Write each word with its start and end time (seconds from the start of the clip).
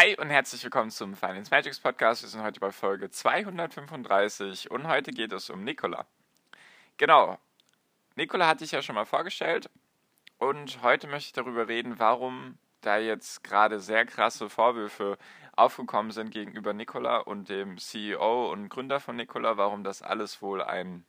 Hi 0.00 0.16
und 0.16 0.30
herzlich 0.30 0.62
willkommen 0.62 0.92
zum 0.92 1.16
Finance 1.16 1.50
Magics 1.50 1.80
Podcast. 1.80 2.22
Wir 2.22 2.28
sind 2.28 2.44
heute 2.44 2.60
bei 2.60 2.70
Folge 2.70 3.10
235 3.10 4.70
und 4.70 4.86
heute 4.86 5.10
geht 5.10 5.32
es 5.32 5.50
um 5.50 5.64
Nikola. 5.64 6.06
Genau, 6.98 7.36
Nikola 8.14 8.46
hatte 8.46 8.62
ich 8.62 8.70
ja 8.70 8.80
schon 8.80 8.94
mal 8.94 9.06
vorgestellt 9.06 9.68
und 10.38 10.82
heute 10.82 11.08
möchte 11.08 11.26
ich 11.26 11.32
darüber 11.32 11.66
reden, 11.66 11.98
warum 11.98 12.58
da 12.80 12.98
jetzt 12.98 13.42
gerade 13.42 13.80
sehr 13.80 14.06
krasse 14.06 14.48
Vorwürfe 14.48 15.18
aufgekommen 15.56 16.12
sind 16.12 16.30
gegenüber 16.30 16.72
Nikola 16.74 17.16
und 17.16 17.48
dem 17.48 17.76
CEO 17.76 18.52
und 18.52 18.68
Gründer 18.68 19.00
von 19.00 19.16
Nikola, 19.16 19.56
warum 19.56 19.82
das 19.82 20.02
alles 20.02 20.40
wohl 20.40 20.62
ein 20.62 21.04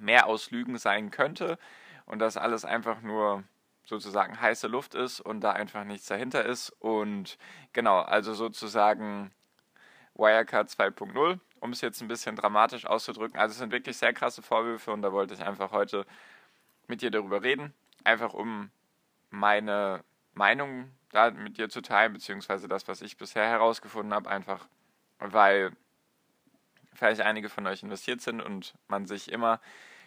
Mehr 0.00 0.26
aus 0.26 0.50
Lügen 0.50 0.76
sein 0.76 1.12
könnte 1.12 1.56
und 2.04 2.18
das 2.18 2.36
alles 2.36 2.64
einfach 2.64 3.00
nur 3.00 3.44
sozusagen 3.90 4.40
heiße 4.40 4.68
Luft 4.68 4.94
ist 4.94 5.20
und 5.20 5.42
da 5.42 5.52
einfach 5.52 5.84
nichts 5.84 6.06
dahinter 6.06 6.44
ist. 6.44 6.70
Und 6.78 7.36
genau, 7.74 8.00
also 8.00 8.32
sozusagen 8.32 9.32
Wirecard 10.14 10.70
2.0, 10.70 11.38
um 11.60 11.70
es 11.72 11.82
jetzt 11.82 12.00
ein 12.00 12.08
bisschen 12.08 12.36
dramatisch 12.36 12.86
auszudrücken. 12.86 13.38
Also 13.38 13.52
es 13.52 13.58
sind 13.58 13.72
wirklich 13.72 13.98
sehr 13.98 14.14
krasse 14.14 14.42
Vorwürfe 14.42 14.92
und 14.92 15.02
da 15.02 15.12
wollte 15.12 15.34
ich 15.34 15.42
einfach 15.42 15.72
heute 15.72 16.06
mit 16.86 17.02
dir 17.02 17.10
darüber 17.10 17.42
reden, 17.42 17.74
einfach 18.04 18.32
um 18.32 18.70
meine 19.30 20.02
Meinung 20.32 20.90
da 21.10 21.30
mit 21.30 21.58
dir 21.58 21.68
zu 21.68 21.82
teilen, 21.82 22.12
beziehungsweise 22.12 22.68
das, 22.68 22.88
was 22.88 23.02
ich 23.02 23.16
bisher 23.16 23.46
herausgefunden 23.46 24.14
habe, 24.14 24.30
einfach 24.30 24.66
weil 25.18 25.72
vielleicht 26.94 27.20
einige 27.20 27.48
von 27.48 27.66
euch 27.66 27.82
investiert 27.82 28.20
sind 28.20 28.40
und 28.40 28.74
man 28.88 29.06
sich 29.06 29.30
immer 29.30 29.60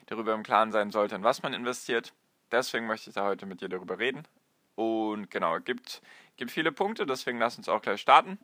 darüber 0.06 0.34
im 0.34 0.44
Klaren 0.44 0.72
sein 0.72 0.92
sollte, 0.92 1.16
in 1.16 1.23
was 1.23 1.44
man 1.44 1.53
investiert. 1.53 2.14
Deswegen 2.54 2.86
möchte 2.86 3.09
ich 3.09 3.16
da 3.16 3.23
heute 3.23 3.48
mit 3.48 3.62
dir 3.62 3.68
darüber 3.68 3.98
reden. 3.98 4.28
Und 4.76 5.32
genau, 5.32 5.59
gibt, 5.59 6.04
gibt 6.38 6.52
viele 6.52 6.72
Punkte, 6.72 7.08
deswegen 7.08 7.40
lass 7.40 7.58
uns 7.58 7.68
auch 7.68 7.82
gleich 7.82 8.00
starten. 8.00 8.38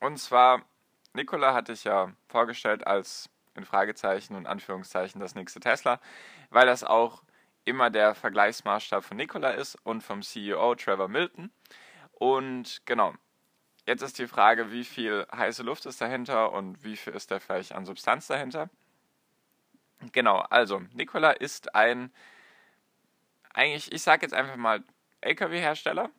Und 0.00 0.16
zwar, 0.16 0.62
Nikola 1.12 1.52
hatte 1.52 1.72
ich 1.72 1.84
ja 1.84 2.12
vorgestellt 2.28 2.86
als 2.86 3.28
in 3.54 3.66
Fragezeichen 3.66 4.36
und 4.36 4.46
Anführungszeichen 4.46 5.20
das 5.20 5.34
nächste 5.34 5.60
Tesla, 5.60 6.00
weil 6.48 6.64
das 6.64 6.82
auch 6.82 7.22
immer 7.66 7.90
der 7.90 8.14
Vergleichsmaßstab 8.14 9.04
von 9.04 9.18
Nikola 9.18 9.50
ist 9.50 9.76
und 9.84 10.00
vom 10.00 10.22
CEO 10.22 10.74
Trevor 10.74 11.08
Milton. 11.08 11.50
Und 12.12 12.80
genau, 12.86 13.12
jetzt 13.86 14.00
ist 14.00 14.18
die 14.18 14.28
Frage, 14.28 14.72
wie 14.72 14.84
viel 14.84 15.26
heiße 15.30 15.62
Luft 15.62 15.84
ist 15.84 16.00
dahinter 16.00 16.52
und 16.52 16.82
wie 16.84 16.96
viel 16.96 17.12
ist 17.12 17.30
da 17.30 17.38
vielleicht 17.38 17.72
an 17.72 17.84
Substanz 17.84 18.28
dahinter. 18.28 18.70
Genau, 20.12 20.38
also 20.38 20.80
Nikola 20.94 21.32
ist 21.32 21.74
ein 21.74 22.10
eigentlich, 23.54 23.92
ich 23.92 24.02
sage 24.02 24.22
jetzt 24.22 24.34
einfach 24.34 24.56
mal 24.56 24.82
LKW-Hersteller. 25.20 26.10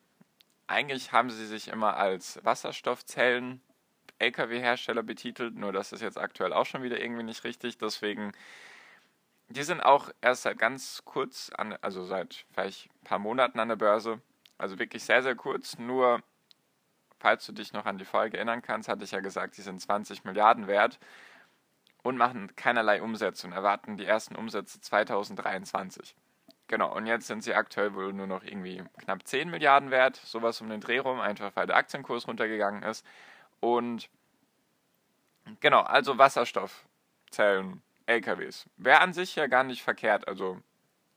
Eigentlich 0.68 1.12
haben 1.12 1.30
sie 1.30 1.46
sich 1.46 1.68
immer 1.68 1.98
als 1.98 2.44
Wasserstoffzellen 2.44 3.62
LKW-Hersteller 4.20 5.04
betitelt, 5.04 5.56
nur 5.56 5.74
das 5.74 5.92
ist 5.92 6.02
jetzt 6.02 6.18
aktuell 6.18 6.54
auch 6.54 6.66
schon 6.66 6.84
wieder 6.84 7.02
irgendwie 7.02 7.24
nicht 7.24 7.44
richtig. 7.44 7.78
Deswegen, 7.78 8.32
die 9.50 9.64
sind 9.64 9.82
auch 9.82 10.10
erst 10.22 10.44
seit 10.44 10.58
ganz 10.58 11.02
kurz, 11.06 11.52
an, 11.58 11.78
also 11.82 12.04
seit 12.06 12.46
vielleicht 12.52 12.90
ein 12.90 13.04
paar 13.04 13.20
Monaten 13.20 13.60
an 13.60 13.70
der 13.70 13.76
Börse. 13.76 14.22
Also 14.58 14.80
wirklich 14.80 15.04
sehr, 15.04 15.24
sehr 15.24 15.36
kurz. 15.36 15.78
Nur, 15.78 16.24
falls 17.20 17.46
du 17.46 17.52
dich 17.52 17.74
noch 17.74 17.86
an 17.86 17.98
die 17.98 18.06
Folge 18.06 18.38
erinnern 18.38 18.62
kannst, 18.62 18.88
hatte 18.88 19.04
ich 19.04 19.12
ja 19.12 19.20
gesagt, 19.20 19.58
die 19.58 19.62
sind 19.62 19.82
20 19.82 20.24
Milliarden 20.24 20.68
wert 20.68 21.00
und 22.04 22.18
machen 22.18 22.56
keinerlei 22.56 23.02
Umsätze 23.02 23.48
und 23.48 23.54
erwarten 23.54 23.98
die 23.98 24.06
ersten 24.06 24.36
Umsätze 24.36 24.80
2023. 24.80 26.16
Genau, 26.74 26.92
und 26.92 27.06
jetzt 27.06 27.28
sind 27.28 27.44
sie 27.44 27.54
aktuell 27.54 27.94
wohl 27.94 28.14
nur 28.14 28.26
noch 28.26 28.44
irgendwie 28.44 28.84
knapp 28.98 29.28
10 29.28 29.52
Milliarden 29.52 29.92
wert, 29.92 30.16
sowas 30.16 30.60
um 30.60 30.70
den 30.70 30.82
Dreh 30.82 30.98
rum, 30.98 31.20
einfach 31.20 31.56
weil 31.56 31.68
der 31.68 31.76
Aktienkurs 31.76 32.28
runtergegangen 32.28 32.82
ist. 32.82 33.06
Und 33.60 34.10
genau, 35.60 35.82
also 35.82 36.18
Wasserstoffzellen, 36.18 37.84
LKWs. 38.08 38.68
Wäre 38.78 39.02
an 39.02 39.14
sich 39.14 39.36
ja 39.36 39.46
gar 39.46 39.64
nicht 39.64 39.84
verkehrt. 39.84 40.28
Also, 40.28 40.64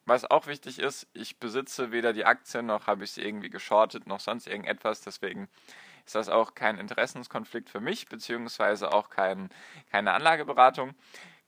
was 0.05 0.31
auch 0.31 0.47
wichtig 0.47 0.78
ist, 0.78 1.09
ich 1.15 1.39
besitze 1.39 1.91
weder 1.91 2.12
die 2.12 2.27
Aktien 2.27 2.66
noch 2.66 2.87
habe 2.87 3.05
ich 3.05 3.12
sie 3.12 3.22
irgendwie 3.22 3.49
geschortet 3.49 4.06
noch 4.06 4.21
sonst 4.21 4.47
irgendetwas. 4.47 5.00
Deswegen 5.00 5.49
ist 6.05 6.16
das 6.16 6.28
auch 6.28 6.55
kein 6.55 6.77
Interessenskonflikt 6.77 7.71
für 7.71 7.81
mich, 7.81 8.11
beziehungsweise 8.11 8.93
auch 8.93 9.09
kein, 9.09 9.49
keine 9.91 10.12
Anlageberatung. 10.12 10.95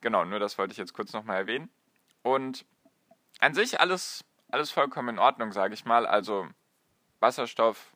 Genau, 0.01 0.25
nur 0.25 0.39
das 0.39 0.57
wollte 0.57 0.71
ich 0.71 0.79
jetzt 0.79 0.93
kurz 0.93 1.13
nochmal 1.13 1.37
erwähnen. 1.37 1.69
Und 2.23 2.65
an 3.39 3.53
sich 3.53 3.79
alles, 3.79 4.23
alles 4.49 4.71
vollkommen 4.71 5.09
in 5.09 5.19
Ordnung, 5.19 5.51
sage 5.51 5.73
ich 5.73 5.85
mal. 5.85 6.05
Also 6.05 6.47
Wasserstoff 7.19 7.93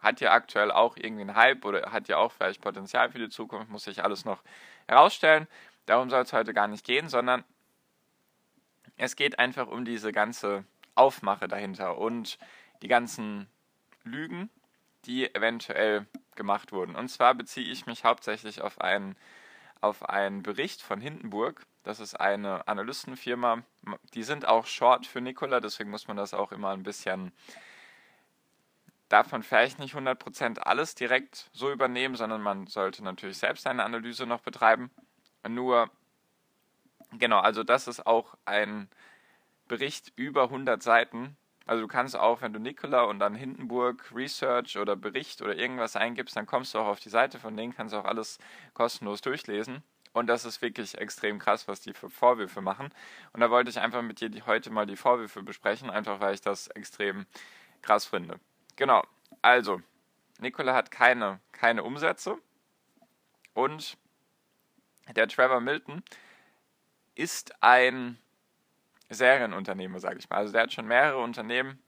hat 0.00 0.20
ja 0.20 0.32
aktuell 0.32 0.70
auch 0.70 0.96
irgendwie 0.96 1.22
einen 1.22 1.36
Hype 1.36 1.64
oder 1.64 1.92
hat 1.92 2.08
ja 2.08 2.18
auch 2.18 2.32
vielleicht 2.32 2.60
Potenzial 2.60 3.10
für 3.10 3.18
die 3.18 3.28
Zukunft, 3.28 3.70
muss 3.70 3.84
sich 3.84 4.02
alles 4.02 4.24
noch 4.24 4.42
herausstellen. 4.88 5.46
Darum 5.86 6.10
soll 6.10 6.22
es 6.22 6.32
heute 6.32 6.52
gar 6.52 6.68
nicht 6.68 6.84
gehen, 6.84 7.08
sondern 7.08 7.44
es 8.96 9.16
geht 9.16 9.38
einfach 9.38 9.68
um 9.68 9.84
diese 9.84 10.12
ganze 10.12 10.64
Aufmache 10.94 11.48
dahinter 11.48 11.98
und 11.98 12.38
die 12.82 12.88
ganzen 12.88 13.48
Lügen, 14.04 14.50
die 15.04 15.32
eventuell 15.34 16.06
gemacht 16.34 16.72
wurden. 16.72 16.96
Und 16.96 17.08
zwar 17.08 17.34
beziehe 17.34 17.70
ich 17.70 17.86
mich 17.86 18.04
hauptsächlich 18.04 18.62
auf 18.62 18.80
einen, 18.80 19.16
auf 19.80 20.08
einen 20.08 20.42
Bericht 20.42 20.82
von 20.82 21.00
Hindenburg, 21.00 21.62
das 21.86 22.00
ist 22.00 22.18
eine 22.18 22.66
Analystenfirma. 22.66 23.62
Die 24.14 24.24
sind 24.24 24.44
auch 24.44 24.66
short 24.66 25.06
für 25.06 25.20
Nikola, 25.20 25.60
deswegen 25.60 25.90
muss 25.90 26.08
man 26.08 26.16
das 26.16 26.34
auch 26.34 26.50
immer 26.50 26.70
ein 26.70 26.82
bisschen 26.82 27.32
davon 29.08 29.44
vielleicht 29.44 29.78
nicht 29.78 29.94
100% 29.94 30.58
alles 30.58 30.96
direkt 30.96 31.48
so 31.52 31.70
übernehmen, 31.70 32.16
sondern 32.16 32.42
man 32.42 32.66
sollte 32.66 33.04
natürlich 33.04 33.38
selbst 33.38 33.68
eine 33.68 33.84
Analyse 33.84 34.26
noch 34.26 34.40
betreiben. 34.40 34.90
Nur, 35.48 35.88
genau, 37.12 37.38
also 37.38 37.62
das 37.62 37.86
ist 37.86 38.04
auch 38.04 38.34
ein 38.46 38.88
Bericht 39.68 40.12
über 40.16 40.42
100 40.44 40.82
Seiten. 40.82 41.36
Also 41.66 41.82
du 41.82 41.88
kannst 41.88 42.16
auch, 42.16 42.42
wenn 42.42 42.52
du 42.52 42.58
Nikola 42.58 43.02
und 43.02 43.20
dann 43.20 43.36
Hindenburg 43.36 44.10
Research 44.12 44.76
oder 44.76 44.96
Bericht 44.96 45.40
oder 45.40 45.54
irgendwas 45.54 45.94
eingibst, 45.94 46.34
dann 46.34 46.46
kommst 46.46 46.74
du 46.74 46.80
auch 46.80 46.86
auf 46.86 46.98
die 46.98 47.10
Seite 47.10 47.38
von 47.38 47.56
denen, 47.56 47.76
kannst 47.76 47.94
auch 47.94 48.04
alles 48.04 48.38
kostenlos 48.74 49.20
durchlesen. 49.20 49.84
Und 50.16 50.28
das 50.28 50.46
ist 50.46 50.62
wirklich 50.62 50.96
extrem 50.96 51.38
krass, 51.38 51.68
was 51.68 51.82
die 51.82 51.92
für 51.92 52.08
Vorwürfe 52.08 52.62
machen. 52.62 52.88
Und 53.34 53.40
da 53.40 53.50
wollte 53.50 53.68
ich 53.68 53.78
einfach 53.78 54.00
mit 54.00 54.18
dir 54.18 54.30
die, 54.30 54.40
heute 54.44 54.70
mal 54.70 54.86
die 54.86 54.96
Vorwürfe 54.96 55.42
besprechen, 55.42 55.90
einfach 55.90 56.20
weil 56.20 56.32
ich 56.32 56.40
das 56.40 56.68
extrem 56.68 57.26
krass 57.82 58.06
finde. 58.06 58.40
Genau, 58.76 59.02
also, 59.42 59.82
Nikola 60.38 60.72
hat 60.72 60.90
keine, 60.90 61.38
keine 61.52 61.84
Umsätze 61.84 62.38
und 63.52 63.98
der 65.14 65.28
Trevor 65.28 65.60
Milton 65.60 66.02
ist 67.14 67.62
ein 67.62 68.16
Serienunternehmer, 69.10 70.00
sage 70.00 70.18
ich 70.18 70.30
mal. 70.30 70.36
Also 70.38 70.54
der 70.54 70.62
hat 70.62 70.72
schon 70.72 70.86
mehrere 70.86 71.18
Unternehmen 71.18 71.78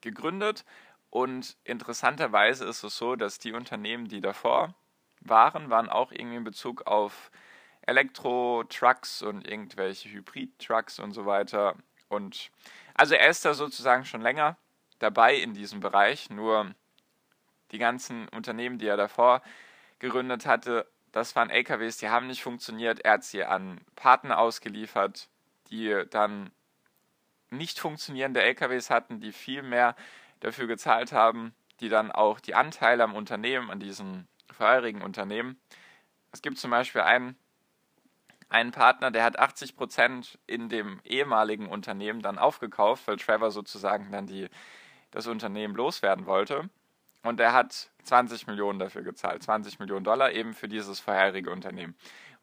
gegründet 0.00 0.64
und 1.10 1.56
interessanterweise 1.62 2.64
ist 2.64 2.82
es 2.82 2.96
so, 2.96 3.14
dass 3.14 3.38
die 3.38 3.52
Unternehmen, 3.52 4.08
die 4.08 4.20
davor 4.20 4.74
waren, 5.20 5.70
waren 5.70 5.88
auch 5.88 6.10
irgendwie 6.10 6.38
in 6.38 6.44
Bezug 6.44 6.88
auf 6.88 7.30
Elektro-Trucks 7.86 9.22
und 9.22 9.46
irgendwelche 9.46 10.08
Hybrid-Trucks 10.08 10.98
und 10.98 11.12
so 11.12 11.26
weiter. 11.26 11.74
Und 12.08 12.50
also 12.94 13.14
er 13.14 13.28
ist 13.28 13.44
da 13.44 13.54
sozusagen 13.54 14.04
schon 14.04 14.20
länger 14.20 14.56
dabei 14.98 15.36
in 15.36 15.54
diesem 15.54 15.80
Bereich, 15.80 16.30
nur 16.30 16.74
die 17.72 17.78
ganzen 17.78 18.28
Unternehmen, 18.28 18.78
die 18.78 18.86
er 18.86 18.96
davor 18.96 19.42
gegründet 19.98 20.46
hatte, 20.46 20.86
das 21.12 21.36
waren 21.36 21.50
LKWs, 21.50 21.98
die 21.98 22.08
haben 22.08 22.26
nicht 22.26 22.42
funktioniert. 22.42 23.00
Er 23.00 23.12
hat 23.12 23.24
sie 23.24 23.44
an 23.44 23.80
Partner 23.96 24.38
ausgeliefert, 24.38 25.28
die 25.70 26.04
dann 26.10 26.50
nicht 27.50 27.78
funktionierende 27.78 28.42
LKWs 28.42 28.88
hatten, 28.88 29.20
die 29.20 29.32
viel 29.32 29.62
mehr 29.62 29.94
dafür 30.40 30.66
gezahlt 30.66 31.12
haben, 31.12 31.54
die 31.80 31.90
dann 31.90 32.10
auch 32.10 32.40
die 32.40 32.54
Anteile 32.54 33.04
am 33.04 33.14
Unternehmen, 33.14 33.70
an 33.70 33.78
diesen 33.78 34.26
vorherigen 34.50 35.02
Unternehmen. 35.02 35.60
Es 36.32 36.40
gibt 36.40 36.58
zum 36.58 36.70
Beispiel 36.70 37.02
einen 37.02 37.36
einen 38.52 38.72
Partner, 38.72 39.10
der 39.10 39.24
hat 39.24 39.38
80 39.38 39.76
Prozent 39.76 40.38
in 40.46 40.68
dem 40.68 41.00
ehemaligen 41.04 41.68
Unternehmen 41.68 42.22
dann 42.22 42.38
aufgekauft, 42.38 43.06
weil 43.08 43.16
Trevor 43.16 43.50
sozusagen 43.50 44.12
dann 44.12 44.26
die, 44.26 44.48
das 45.10 45.26
Unternehmen 45.26 45.74
loswerden 45.74 46.26
wollte. 46.26 46.68
und 47.24 47.38
er 47.40 47.52
hat 47.52 47.90
20 48.04 48.48
Millionen 48.48 48.78
dafür 48.80 49.02
gezahlt, 49.02 49.42
20 49.44 49.78
Millionen 49.78 50.04
Dollar 50.04 50.32
eben 50.32 50.54
für 50.54 50.68
dieses 50.68 50.98
vorherige 51.00 51.50
Unternehmen. 51.50 51.94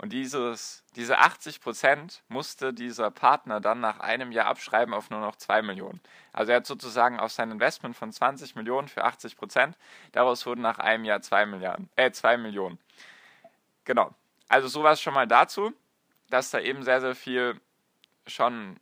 Und 0.01 0.13
dieses, 0.13 0.85
diese 0.95 1.17
80 1.17 1.59
Prozent 1.59 2.23
musste 2.29 2.73
dieser 2.73 3.11
Partner 3.11 3.59
dann 3.59 3.81
nach 3.81 3.99
einem 3.99 4.31
Jahr 4.31 4.45
abschreiben 4.45 4.93
auf 4.93 5.09
nur 5.09 5.19
noch 5.19 5.35
2 5.35 5.61
Millionen. 5.61 5.99
Also 6.31 6.53
er 6.53 6.57
hat 6.57 6.65
sozusagen 6.65 7.19
auf 7.19 7.33
sein 7.33 7.51
Investment 7.51 7.97
von 7.97 8.13
20 8.13 8.55
Millionen 8.55 8.87
für 8.87 9.03
80 9.03 9.35
Prozent, 9.35 9.77
daraus 10.13 10.45
wurden 10.45 10.61
nach 10.61 10.79
einem 10.79 11.03
Jahr 11.03 11.21
2 11.21 11.45
Milliarden, 11.45 11.89
äh, 11.97 12.11
2 12.11 12.37
Millionen. 12.37 12.79
Genau. 13.83 14.15
Also 14.47 14.69
sowas 14.69 15.01
schon 15.01 15.13
mal 15.13 15.27
dazu, 15.27 15.73
dass 16.29 16.51
da 16.51 16.59
eben 16.59 16.83
sehr, 16.83 17.01
sehr 17.01 17.15
viel 17.15 17.59
schon 18.27 18.79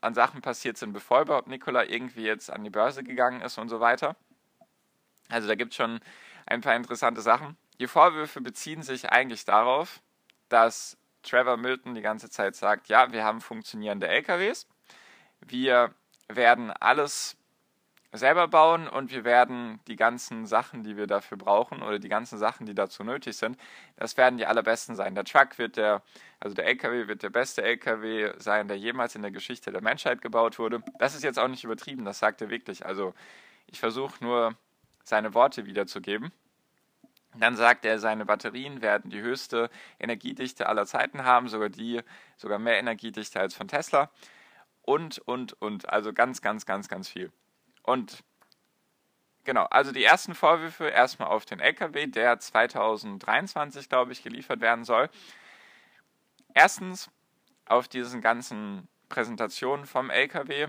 an 0.00 0.14
Sachen 0.14 0.42
passiert 0.42 0.76
sind, 0.76 0.92
bevor 0.92 1.22
überhaupt 1.22 1.48
Nikola 1.48 1.84
irgendwie 1.84 2.24
jetzt 2.24 2.50
an 2.50 2.62
die 2.62 2.70
Börse 2.70 3.02
gegangen 3.02 3.40
ist 3.40 3.58
und 3.58 3.68
so 3.68 3.80
weiter. 3.80 4.16
Also 5.28 5.48
da 5.48 5.54
gibt 5.54 5.72
es 5.72 5.76
schon 5.76 6.00
ein 6.46 6.60
paar 6.60 6.76
interessante 6.76 7.22
Sachen. 7.22 7.56
Die 7.80 7.86
Vorwürfe 7.86 8.40
beziehen 8.40 8.82
sich 8.82 9.10
eigentlich 9.10 9.44
darauf, 9.44 10.00
dass 10.48 10.98
Trevor 11.22 11.56
Milton 11.56 11.94
die 11.94 12.02
ganze 12.02 12.28
Zeit 12.28 12.54
sagt, 12.54 12.88
ja, 12.88 13.12
wir 13.12 13.24
haben 13.24 13.40
funktionierende 13.40 14.06
LKWs, 14.06 14.68
wir 15.40 15.94
werden 16.28 16.70
alles 16.70 17.36
selber 18.14 18.46
bauen 18.46 18.88
und 18.88 19.10
wir 19.10 19.24
werden 19.24 19.80
die 19.88 19.96
ganzen 19.96 20.46
Sachen, 20.46 20.84
die 20.84 20.96
wir 20.96 21.06
dafür 21.06 21.36
brauchen 21.36 21.82
oder 21.82 21.98
die 21.98 22.08
ganzen 22.08 22.38
Sachen, 22.38 22.64
die 22.64 22.74
dazu 22.74 23.02
nötig 23.02 23.36
sind, 23.36 23.58
das 23.96 24.16
werden 24.16 24.38
die 24.38 24.46
allerbesten 24.46 24.94
sein. 24.94 25.14
Der 25.14 25.24
Truck 25.24 25.58
wird 25.58 25.76
der, 25.76 26.02
also 26.38 26.54
der 26.54 26.66
LKW 26.66 27.08
wird 27.08 27.22
der 27.22 27.30
beste 27.30 27.62
LKW 27.62 28.32
sein, 28.38 28.68
der 28.68 28.78
jemals 28.78 29.16
in 29.16 29.22
der 29.22 29.32
Geschichte 29.32 29.72
der 29.72 29.82
Menschheit 29.82 30.22
gebaut 30.22 30.58
wurde. 30.58 30.82
Das 30.98 31.14
ist 31.14 31.24
jetzt 31.24 31.38
auch 31.38 31.48
nicht 31.48 31.64
übertrieben, 31.64 32.04
das 32.04 32.20
sagt 32.20 32.40
er 32.40 32.50
wirklich. 32.50 32.86
Also 32.86 33.14
ich 33.66 33.80
versuche 33.80 34.22
nur 34.22 34.54
seine 35.02 35.34
Worte 35.34 35.66
wiederzugeben. 35.66 36.32
Dann 37.36 37.56
sagt 37.56 37.84
er, 37.84 37.98
seine 37.98 38.24
Batterien 38.24 38.80
werden 38.80 39.10
die 39.10 39.20
höchste 39.20 39.68
Energiedichte 39.98 40.68
aller 40.68 40.86
Zeiten 40.86 41.24
haben, 41.24 41.48
sogar 41.48 41.68
die, 41.68 42.00
sogar 42.36 42.60
mehr 42.60 42.78
Energiedichte 42.78 43.40
als 43.40 43.54
von 43.54 43.66
Tesla. 43.66 44.10
Und, 44.82 45.18
und, 45.18 45.60
und. 45.60 45.88
Also 45.88 46.12
ganz, 46.12 46.42
ganz, 46.42 46.64
ganz, 46.64 46.88
ganz 46.88 47.08
viel. 47.08 47.32
Und 47.84 48.24
genau, 49.44 49.64
also 49.70 49.92
die 49.92 50.02
ersten 50.02 50.34
Vorwürfe 50.34 50.88
erstmal 50.88 51.28
auf 51.28 51.44
den 51.44 51.60
LKW, 51.60 52.06
der 52.06 52.40
2023, 52.40 53.88
glaube 53.88 54.12
ich, 54.12 54.22
geliefert 54.22 54.60
werden 54.60 54.84
soll. 54.84 55.08
Erstens 56.54 57.10
auf 57.66 57.86
diesen 57.86 58.20
ganzen 58.20 58.88
Präsentationen 59.08 59.86
vom 59.86 60.10
LKW 60.10 60.68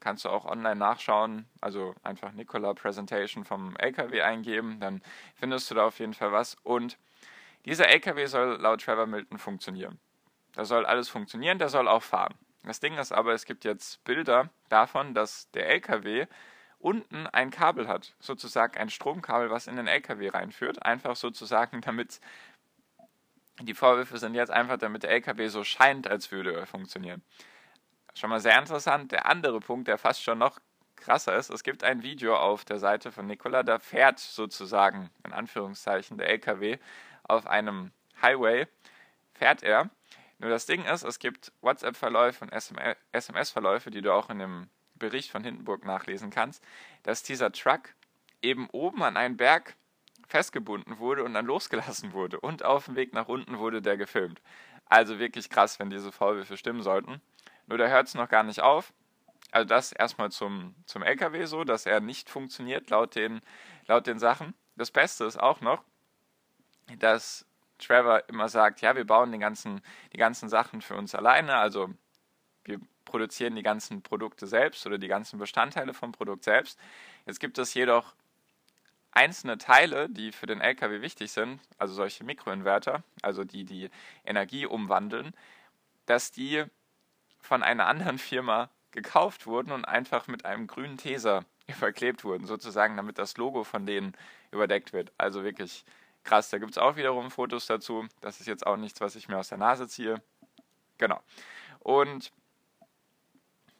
kannst 0.00 0.24
du 0.24 0.28
auch 0.28 0.44
online 0.44 0.76
nachschauen. 0.76 1.46
Also 1.60 1.94
einfach 2.02 2.32
Nikola 2.32 2.74
Presentation 2.74 3.44
vom 3.44 3.76
LKW 3.76 4.22
eingeben, 4.22 4.80
dann 4.80 5.02
findest 5.34 5.70
du 5.70 5.74
da 5.74 5.86
auf 5.86 5.98
jeden 5.98 6.14
Fall 6.14 6.32
was. 6.32 6.56
Und 6.62 6.98
dieser 7.64 7.88
LKW 7.88 8.26
soll 8.26 8.56
laut 8.60 8.82
Trevor 8.82 9.06
Milton 9.06 9.38
funktionieren. 9.38 9.98
Da 10.52 10.64
soll 10.64 10.86
alles 10.86 11.08
funktionieren, 11.08 11.58
der 11.58 11.68
soll 11.68 11.88
auch 11.88 12.02
fahren. 12.02 12.34
Das 12.68 12.80
Ding 12.80 12.98
ist 12.98 13.12
aber, 13.12 13.32
es 13.32 13.46
gibt 13.46 13.64
jetzt 13.64 14.04
Bilder 14.04 14.50
davon, 14.68 15.14
dass 15.14 15.50
der 15.52 15.68
LKW 15.68 16.26
unten 16.78 17.26
ein 17.26 17.50
Kabel 17.50 17.88
hat, 17.88 18.14
sozusagen 18.20 18.76
ein 18.78 18.90
Stromkabel, 18.90 19.50
was 19.50 19.66
in 19.66 19.76
den 19.76 19.86
LKW 19.86 20.28
reinführt, 20.28 20.82
einfach 20.82 21.16
sozusagen, 21.16 21.80
damit 21.82 22.20
die 23.62 23.74
Vorwürfe 23.74 24.18
sind 24.18 24.34
jetzt 24.34 24.50
einfach, 24.50 24.76
damit 24.76 25.02
der 25.02 25.10
LKW 25.10 25.48
so 25.48 25.64
scheint, 25.64 26.08
als 26.08 26.30
würde 26.30 26.54
er 26.54 26.66
funktionieren. 26.66 27.22
Schon 28.14 28.30
mal 28.30 28.38
sehr 28.38 28.58
interessant. 28.58 29.12
Der 29.12 29.26
andere 29.26 29.60
Punkt, 29.60 29.88
der 29.88 29.98
fast 29.98 30.22
schon 30.22 30.38
noch 30.38 30.60
krasser 30.94 31.36
ist, 31.36 31.50
es 31.50 31.62
gibt 31.62 31.82
ein 31.84 32.02
Video 32.02 32.36
auf 32.36 32.64
der 32.64 32.78
Seite 32.78 33.12
von 33.12 33.26
Nikola, 33.26 33.62
da 33.62 33.78
fährt 33.78 34.18
sozusagen, 34.18 35.10
in 35.24 35.32
Anführungszeichen, 35.32 36.18
der 36.18 36.28
LKW 36.28 36.78
auf 37.22 37.46
einem 37.46 37.92
Highway, 38.20 38.66
fährt 39.32 39.62
er. 39.62 39.90
Nur 40.38 40.50
das 40.50 40.66
Ding 40.66 40.84
ist, 40.84 41.02
es 41.02 41.18
gibt 41.18 41.52
WhatsApp-Verläufe 41.62 42.44
und 42.44 42.52
SMS-Verläufe, 42.52 43.90
die 43.90 44.02
du 44.02 44.12
auch 44.12 44.30
in 44.30 44.38
dem 44.38 44.70
Bericht 44.94 45.30
von 45.30 45.44
Hindenburg 45.44 45.84
nachlesen 45.84 46.30
kannst, 46.30 46.62
dass 47.02 47.22
dieser 47.22 47.52
Truck 47.52 47.94
eben 48.42 48.68
oben 48.70 49.02
an 49.02 49.16
einen 49.16 49.36
Berg 49.36 49.76
festgebunden 50.28 50.98
wurde 50.98 51.24
und 51.24 51.34
dann 51.34 51.46
losgelassen 51.46 52.12
wurde. 52.12 52.40
Und 52.40 52.64
auf 52.64 52.84
dem 52.84 52.96
Weg 52.96 53.14
nach 53.14 53.28
unten 53.28 53.58
wurde 53.58 53.82
der 53.82 53.96
gefilmt. 53.96 54.40
Also 54.86 55.18
wirklich 55.18 55.50
krass, 55.50 55.78
wenn 55.78 55.90
diese 55.90 56.12
Vorwürfe 56.12 56.56
stimmen 56.56 56.82
sollten. 56.82 57.20
Nur 57.66 57.78
da 57.78 57.88
hört 57.88 58.08
es 58.08 58.14
noch 58.14 58.28
gar 58.28 58.42
nicht 58.42 58.60
auf. 58.60 58.92
Also 59.50 59.66
das 59.66 59.92
erstmal 59.92 60.30
zum, 60.30 60.74
zum 60.86 61.02
LKW 61.02 61.46
so, 61.46 61.64
dass 61.64 61.86
er 61.86 62.00
nicht 62.00 62.28
funktioniert 62.30 62.90
laut 62.90 63.14
den, 63.14 63.40
laut 63.86 64.06
den 64.06 64.18
Sachen. 64.18 64.54
Das 64.76 64.90
Beste 64.90 65.24
ist 65.24 65.38
auch 65.38 65.60
noch, 65.60 65.82
dass 66.98 67.46
Trevor 67.78 68.28
immer 68.28 68.48
sagt, 68.48 68.80
ja, 68.80 68.96
wir 68.96 69.06
bauen 69.06 69.32
die 69.32 69.38
ganzen, 69.38 69.80
die 70.12 70.18
ganzen 70.18 70.48
Sachen 70.48 70.82
für 70.82 70.96
uns 70.96 71.14
alleine, 71.14 71.56
also 71.56 71.90
wir 72.64 72.80
produzieren 73.04 73.56
die 73.56 73.62
ganzen 73.62 74.02
Produkte 74.02 74.46
selbst 74.46 74.86
oder 74.86 74.98
die 74.98 75.08
ganzen 75.08 75.38
Bestandteile 75.38 75.94
vom 75.94 76.12
Produkt 76.12 76.44
selbst. 76.44 76.78
Jetzt 77.26 77.40
gibt 77.40 77.58
es 77.58 77.72
jedoch 77.74 78.14
einzelne 79.12 79.58
Teile, 79.58 80.08
die 80.08 80.32
für 80.32 80.46
den 80.46 80.60
LKW 80.60 81.00
wichtig 81.00 81.32
sind, 81.32 81.60
also 81.78 81.94
solche 81.94 82.24
Mikroinverter, 82.24 83.02
also 83.22 83.44
die 83.44 83.64
die 83.64 83.90
Energie 84.24 84.66
umwandeln, 84.66 85.34
dass 86.06 86.30
die 86.30 86.64
von 87.40 87.62
einer 87.62 87.86
anderen 87.86 88.18
Firma 88.18 88.70
gekauft 88.90 89.46
wurden 89.46 89.72
und 89.72 89.84
einfach 89.84 90.26
mit 90.28 90.44
einem 90.44 90.66
grünen 90.66 90.98
Teser 90.98 91.44
überklebt 91.66 92.24
wurden, 92.24 92.46
sozusagen, 92.46 92.96
damit 92.96 93.18
das 93.18 93.36
Logo 93.36 93.64
von 93.64 93.86
denen 93.86 94.14
überdeckt 94.50 94.92
wird. 94.92 95.12
Also 95.18 95.44
wirklich 95.44 95.84
krass. 96.24 96.50
Da 96.50 96.58
gibt 96.58 96.72
es 96.72 96.78
auch 96.78 96.96
wiederum 96.96 97.30
Fotos 97.30 97.66
dazu. 97.66 98.06
Das 98.20 98.40
ist 98.40 98.46
jetzt 98.46 98.66
auch 98.66 98.76
nichts, 98.76 99.00
was 99.00 99.16
ich 99.16 99.28
mir 99.28 99.38
aus 99.38 99.48
der 99.48 99.58
Nase 99.58 99.88
ziehe. 99.88 100.22
Genau. 100.98 101.20
Und 101.80 102.32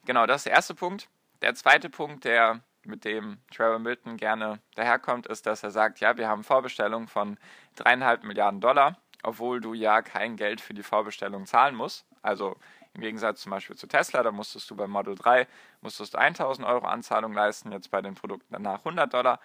genau, 0.05 0.25
das 0.25 0.37
ist 0.37 0.45
der 0.45 0.53
erste 0.53 0.75
Punkt. 0.75 1.09
Der 1.41 1.55
zweite 1.55 1.89
Punkt, 1.89 2.25
der 2.25 2.61
mit 2.83 3.05
dem 3.05 3.37
Trevor 3.53 3.79
Milton 3.79 4.17
gerne 4.17 4.59
daherkommt, 4.75 5.27
ist, 5.27 5.45
dass 5.45 5.63
er 5.63 5.71
sagt, 5.71 5.99
ja, 5.99 6.17
wir 6.17 6.27
haben 6.27 6.43
Vorbestellungen 6.43 7.07
von 7.07 7.37
dreieinhalb 7.75 8.23
Milliarden 8.23 8.61
Dollar, 8.61 8.97
obwohl 9.23 9.61
du 9.61 9.73
ja 9.73 10.01
kein 10.01 10.35
Geld 10.35 10.61
für 10.61 10.73
die 10.73 10.83
Vorbestellung 10.83 11.45
zahlen 11.45 11.75
musst. 11.75 12.05
Also 12.21 12.55
im 12.93 13.01
Gegensatz 13.01 13.41
zum 13.41 13.51
Beispiel 13.51 13.75
zu 13.75 13.87
Tesla, 13.87 14.23
da 14.23 14.31
musstest 14.31 14.69
du 14.69 14.75
beim 14.75 14.89
Model 14.89 15.15
3 15.15 15.47
musstest 15.81 16.15
1000 16.15 16.67
Euro 16.67 16.87
Anzahlung 16.87 17.33
leisten, 17.33 17.71
jetzt 17.71 17.91
bei 17.91 18.01
den 18.01 18.15
Produkten 18.15 18.51
danach 18.51 18.79
100 18.79 19.13
Dollar. 19.13 19.39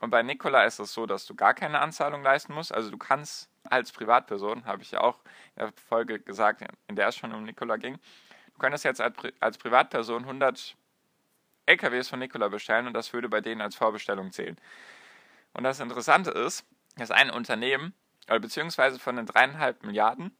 Und 0.00 0.10
bei 0.10 0.22
Nikola 0.22 0.64
ist 0.64 0.80
es 0.80 0.92
so, 0.92 1.06
dass 1.06 1.26
du 1.26 1.34
gar 1.34 1.54
keine 1.54 1.80
Anzahlung 1.80 2.22
leisten 2.22 2.52
musst. 2.54 2.74
Also 2.74 2.90
du 2.90 2.98
kannst 2.98 3.48
als 3.68 3.92
Privatperson, 3.92 4.64
habe 4.64 4.82
ich 4.82 4.90
ja 4.90 5.02
auch 5.02 5.18
in 5.56 5.60
der 5.60 5.72
Folge 5.88 6.18
gesagt, 6.18 6.64
in 6.88 6.96
der 6.96 7.08
es 7.08 7.16
schon 7.16 7.32
um 7.32 7.44
Nikola 7.44 7.76
ging, 7.76 7.98
du 8.54 8.58
könntest 8.58 8.84
jetzt 8.84 9.00
als 9.00 9.58
Privatperson 9.58 10.22
100 10.22 10.76
LKWs 11.66 12.08
von 12.08 12.18
Nikola 12.18 12.48
bestellen 12.48 12.86
und 12.86 12.94
das 12.94 13.12
würde 13.12 13.28
bei 13.28 13.40
denen 13.40 13.60
als 13.60 13.76
Vorbestellung 13.76 14.32
zählen. 14.32 14.56
Und 15.52 15.64
das 15.64 15.80
Interessante 15.80 16.30
ist, 16.30 16.66
dass 16.96 17.10
ein 17.10 17.30
Unternehmen, 17.30 17.94
beziehungsweise 18.26 18.98
von 18.98 19.16
den 19.16 19.26
dreieinhalb 19.26 19.84
Milliarden 19.84 20.34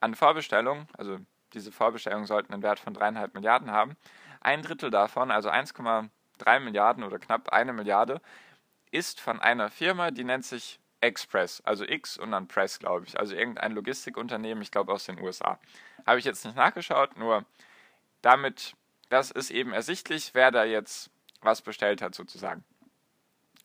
an 0.00 0.14
Vorbestellungen, 0.14 0.86
also 0.96 1.18
diese 1.52 1.72
Vorbestellungen 1.72 2.26
sollten 2.26 2.52
einen 2.52 2.62
Wert 2.62 2.78
von 2.78 2.94
dreieinhalb 2.94 3.34
Milliarden 3.34 3.72
haben. 3.72 3.96
Ein 4.40 4.62
Drittel 4.62 4.90
davon, 4.90 5.30
also 5.30 5.50
1,3 5.50 6.60
Milliarden 6.60 7.02
oder 7.02 7.18
knapp 7.18 7.48
eine 7.48 7.72
Milliarde, 7.72 8.20
ist 8.90 9.20
von 9.20 9.40
einer 9.40 9.70
Firma, 9.70 10.10
die 10.10 10.24
nennt 10.24 10.44
sich 10.44 10.80
Express, 11.00 11.60
also 11.64 11.84
X 11.84 12.18
und 12.18 12.32
dann 12.32 12.48
Press, 12.48 12.78
glaube 12.78 13.06
ich. 13.06 13.18
Also 13.18 13.34
irgendein 13.34 13.72
Logistikunternehmen, 13.72 14.62
ich 14.62 14.70
glaube 14.70 14.92
aus 14.92 15.04
den 15.04 15.20
USA. 15.20 15.58
Habe 16.06 16.18
ich 16.18 16.24
jetzt 16.24 16.44
nicht 16.44 16.56
nachgeschaut, 16.56 17.16
nur 17.16 17.44
damit, 18.22 18.74
das 19.08 19.30
ist 19.30 19.50
eben 19.50 19.72
ersichtlich, 19.72 20.34
wer 20.34 20.50
da 20.50 20.64
jetzt 20.64 21.10
was 21.40 21.62
bestellt 21.62 22.02
hat, 22.02 22.14
sozusagen. 22.14 22.64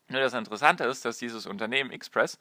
Nur 0.10 0.22
das 0.22 0.34
Interessante 0.34 0.84
ist, 0.84 1.06
dass 1.06 1.18
dieses 1.18 1.48
Unternehmen 1.48 1.92
Express, 1.92 2.38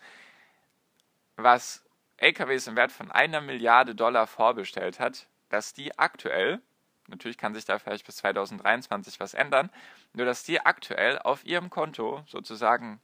was 1.37 1.85
LKWs 2.19 2.67
im 2.67 2.77
Wert 2.77 2.93
von 2.93 3.11
einer 3.11 3.41
Milliarde 3.41 3.95
Dollar 3.95 4.27
vorbestellt 4.27 5.01
hat, 5.01 5.27
dass 5.49 5.73
die 5.73 5.99
aktuell, 5.99 6.61
natürlich 7.09 7.38
kann 7.38 7.54
sich 7.54 7.64
da 7.64 7.78
vielleicht 7.78 8.06
bis 8.06 8.16
2023 8.16 9.21
was 9.21 9.35
ändern, 9.35 9.71
nur 10.12 10.26
dass 10.26 10.44
die 10.44 10.61
aktuell 10.61 11.18
auf 11.18 11.44
ihrem 11.44 11.71
Konto 11.71 12.23
sozusagen 12.26 13.00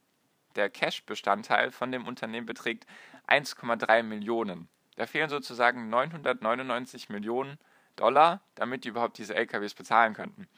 der 0.57 0.71
Cash-Bestandteil 0.71 1.71
von 1.71 1.93
dem 1.93 2.07
Unternehmen 2.07 2.47
beträgt 2.47 2.87
1,3 3.29 4.03
Millionen. 4.03 4.69
Da 4.97 5.07
fehlen 5.07 5.31
sozusagen 5.31 5.89
999 5.89 7.09
Millionen 7.09 7.59
Dollar, 7.97 8.41
damit 8.55 8.85
die 8.85 8.89
überhaupt 8.89 9.19
diese 9.19 9.35
LKWs 9.35 9.75
bezahlen 9.75 10.15
könnten. 10.15 10.49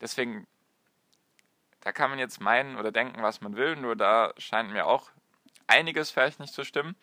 Deswegen, 0.00 0.46
da 1.80 1.92
kann 1.92 2.10
man 2.10 2.18
jetzt 2.18 2.40
meinen 2.40 2.76
oder 2.76 2.90
denken, 2.90 3.22
was 3.22 3.40
man 3.40 3.56
will, 3.56 3.76
nur 3.76 3.96
da 3.96 4.32
scheint 4.38 4.72
mir 4.72 4.86
auch 4.86 5.10
einiges 5.66 6.10
vielleicht 6.10 6.40
nicht 6.40 6.52
zu 6.52 6.64
stimmen, 6.64 6.96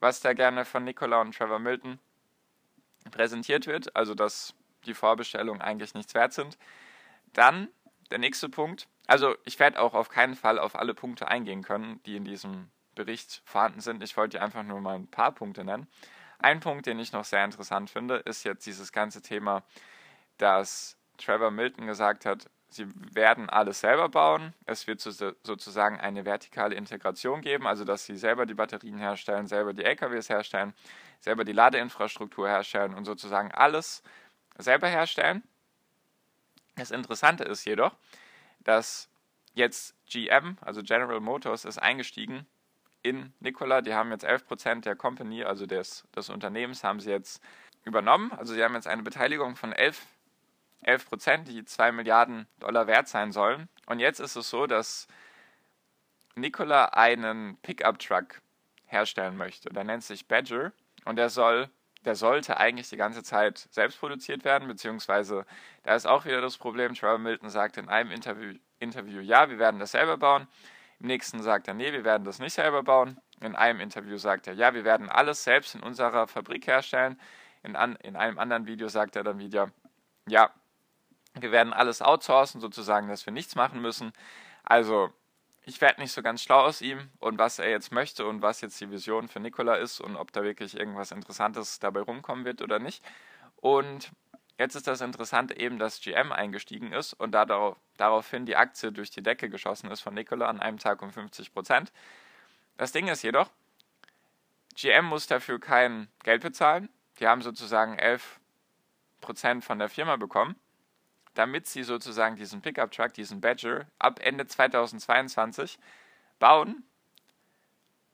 was 0.00 0.20
da 0.20 0.32
gerne 0.32 0.64
von 0.64 0.84
Nicola 0.84 1.20
und 1.20 1.34
Trevor 1.34 1.58
Milton 1.58 1.98
präsentiert 3.10 3.66
wird, 3.66 3.94
also 3.96 4.14
dass 4.14 4.54
die 4.86 4.94
Vorbestellungen 4.94 5.60
eigentlich 5.60 5.94
nichts 5.94 6.14
wert 6.14 6.32
sind. 6.32 6.58
Dann 7.32 7.68
der 8.10 8.18
nächste 8.18 8.48
Punkt, 8.48 8.88
Also 9.06 9.36
ich 9.44 9.58
werde 9.58 9.80
auch 9.80 9.94
auf 9.94 10.10
keinen 10.10 10.34
Fall 10.34 10.58
auf 10.58 10.76
alle 10.76 10.94
Punkte 10.94 11.28
eingehen 11.28 11.62
können, 11.62 12.00
die 12.04 12.16
in 12.16 12.24
diesem 12.24 12.70
Bericht 12.94 13.42
vorhanden 13.44 13.80
sind. 13.80 14.02
Ich 14.02 14.16
wollte 14.16 14.40
einfach 14.40 14.62
nur 14.62 14.80
mal 14.80 14.96
ein 14.96 15.06
paar 15.08 15.32
Punkte 15.32 15.64
nennen. 15.64 15.88
Ein 16.38 16.60
Punkt, 16.60 16.86
den 16.86 16.98
ich 16.98 17.12
noch 17.12 17.24
sehr 17.24 17.44
interessant 17.44 17.90
finde, 17.90 18.16
ist 18.16 18.44
jetzt 18.44 18.66
dieses 18.66 18.92
ganze 18.92 19.22
Thema, 19.22 19.62
dass 20.36 20.96
Trevor 21.16 21.50
Milton 21.50 21.86
gesagt 21.86 22.26
hat, 22.26 22.50
sie 22.68 22.86
werden 23.14 23.48
alles 23.48 23.80
selber 23.80 24.08
bauen. 24.08 24.52
Es 24.66 24.86
wird 24.86 25.00
sozusagen 25.00 25.98
eine 25.98 26.24
vertikale 26.24 26.74
Integration 26.74 27.40
geben, 27.40 27.66
also 27.66 27.84
dass 27.84 28.04
sie 28.04 28.16
selber 28.16 28.46
die 28.46 28.54
Batterien 28.54 28.98
herstellen, 28.98 29.46
selber 29.46 29.72
die 29.72 29.84
LKWs 29.84 30.28
herstellen, 30.28 30.74
selber 31.20 31.44
die 31.44 31.52
Ladeinfrastruktur 31.52 32.46
herstellen 32.46 32.94
und 32.94 33.04
sozusagen 33.04 33.52
alles 33.52 34.02
selber 34.58 34.88
herstellen. 34.88 35.42
Das 36.76 36.90
Interessante 36.90 37.44
ist 37.44 37.64
jedoch, 37.64 37.94
dass 38.60 39.08
jetzt 39.54 39.94
GM, 40.08 40.58
also 40.60 40.82
General 40.82 41.20
Motors, 41.20 41.64
ist 41.64 41.78
eingestiegen 41.78 42.46
in 43.02 43.32
Nikola. 43.40 43.80
Die 43.80 43.94
haben 43.94 44.10
jetzt 44.10 44.24
11% 44.24 44.82
der 44.82 44.96
Company, 44.96 45.44
also 45.44 45.66
des, 45.66 46.04
des 46.14 46.28
Unternehmens, 46.28 46.84
haben 46.84 47.00
sie 47.00 47.10
jetzt 47.10 47.42
übernommen. 47.84 48.32
Also 48.32 48.54
sie 48.54 48.62
haben 48.62 48.74
jetzt 48.74 48.86
eine 48.86 49.02
Beteiligung 49.02 49.56
von 49.56 49.72
11 49.72 50.06
11 50.82 51.08
Prozent, 51.08 51.48
die 51.48 51.64
2 51.64 51.92
Milliarden 51.92 52.46
Dollar 52.60 52.86
wert 52.86 53.08
sein 53.08 53.32
sollen. 53.32 53.68
Und 53.86 54.00
jetzt 54.00 54.20
ist 54.20 54.36
es 54.36 54.48
so, 54.48 54.66
dass 54.66 55.08
Nikola 56.34 56.86
einen 56.86 57.56
Pickup-Truck 57.62 58.40
herstellen 58.86 59.36
möchte. 59.36 59.70
Der 59.70 59.84
nennt 59.84 60.04
sich 60.04 60.28
Badger 60.28 60.72
und 61.04 61.16
der 61.16 61.30
soll, 61.30 61.68
der 62.08 62.16
sollte 62.16 62.56
eigentlich 62.56 62.88
die 62.88 62.96
ganze 62.96 63.22
Zeit 63.22 63.68
selbst 63.70 64.00
produziert 64.00 64.42
werden, 64.42 64.66
beziehungsweise 64.66 65.44
da 65.82 65.94
ist 65.94 66.06
auch 66.06 66.24
wieder 66.24 66.40
das 66.40 66.56
Problem. 66.56 66.94
Trevor 66.94 67.18
Milton 67.18 67.50
sagt 67.50 67.76
in 67.76 67.90
einem 67.90 68.10
Interview, 68.10 68.54
Interview, 68.78 69.20
ja, 69.20 69.50
wir 69.50 69.58
werden 69.58 69.78
das 69.78 69.90
selber 69.90 70.16
bauen. 70.16 70.48
Im 71.00 71.08
nächsten 71.08 71.42
sagt 71.42 71.68
er, 71.68 71.74
nee, 71.74 71.92
wir 71.92 72.04
werden 72.04 72.24
das 72.24 72.38
nicht 72.38 72.54
selber 72.54 72.82
bauen. 72.82 73.20
In 73.42 73.54
einem 73.54 73.80
Interview 73.80 74.16
sagt 74.16 74.46
er, 74.46 74.54
ja, 74.54 74.72
wir 74.72 74.84
werden 74.84 75.10
alles 75.10 75.44
selbst 75.44 75.74
in 75.74 75.82
unserer 75.82 76.26
Fabrik 76.26 76.66
herstellen. 76.66 77.20
In, 77.62 77.76
an, 77.76 77.96
in 77.96 78.16
einem 78.16 78.38
anderen 78.38 78.66
Video 78.66 78.88
sagt 78.88 79.14
er 79.14 79.22
dann 79.22 79.38
wieder, 79.38 79.70
ja, 80.26 80.50
wir 81.38 81.52
werden 81.52 81.74
alles 81.74 82.00
outsourcen, 82.00 82.62
sozusagen, 82.62 83.08
dass 83.08 83.26
wir 83.26 83.34
nichts 83.34 83.54
machen 83.54 83.82
müssen. 83.82 84.12
Also, 84.64 85.10
ich 85.68 85.82
werde 85.82 86.00
nicht 86.00 86.12
so 86.12 86.22
ganz 86.22 86.42
schlau 86.42 86.60
aus 86.60 86.80
ihm 86.80 87.10
und 87.18 87.38
was 87.38 87.58
er 87.58 87.68
jetzt 87.68 87.92
möchte 87.92 88.26
und 88.26 88.40
was 88.40 88.62
jetzt 88.62 88.80
die 88.80 88.90
Vision 88.90 89.28
für 89.28 89.38
Nikola 89.38 89.74
ist 89.74 90.00
und 90.00 90.16
ob 90.16 90.32
da 90.32 90.42
wirklich 90.42 90.74
irgendwas 90.74 91.10
Interessantes 91.10 91.78
dabei 91.78 92.00
rumkommen 92.00 92.46
wird 92.46 92.62
oder 92.62 92.78
nicht. 92.78 93.04
Und 93.56 94.10
jetzt 94.56 94.76
ist 94.76 94.86
das 94.86 95.02
Interessante 95.02 95.58
eben, 95.58 95.78
dass 95.78 96.00
GM 96.00 96.32
eingestiegen 96.32 96.92
ist 96.92 97.12
und 97.12 97.32
darauf, 97.32 97.76
daraufhin 97.98 98.46
die 98.46 98.56
Aktie 98.56 98.92
durch 98.92 99.10
die 99.10 99.22
Decke 99.22 99.50
geschossen 99.50 99.90
ist 99.90 100.00
von 100.00 100.14
Nikola 100.14 100.46
an 100.46 100.58
einem 100.58 100.78
Tag 100.78 101.02
um 101.02 101.12
50 101.12 101.52
Prozent. 101.52 101.92
Das 102.78 102.92
Ding 102.92 103.08
ist 103.08 103.22
jedoch, 103.22 103.50
GM 104.74 105.04
muss 105.04 105.26
dafür 105.26 105.60
kein 105.60 106.08
Geld 106.22 106.42
bezahlen. 106.42 106.88
Die 107.20 107.26
haben 107.26 107.42
sozusagen 107.42 107.98
11 107.98 108.40
Prozent 109.20 109.66
von 109.66 109.78
der 109.78 109.90
Firma 109.90 110.16
bekommen 110.16 110.56
damit 111.38 111.68
sie 111.68 111.84
sozusagen 111.84 112.34
diesen 112.34 112.62
Pickup-Truck, 112.62 113.14
diesen 113.14 113.40
Badger, 113.40 113.86
ab 114.00 114.18
Ende 114.20 114.48
2022 114.48 115.78
bauen. 116.40 116.82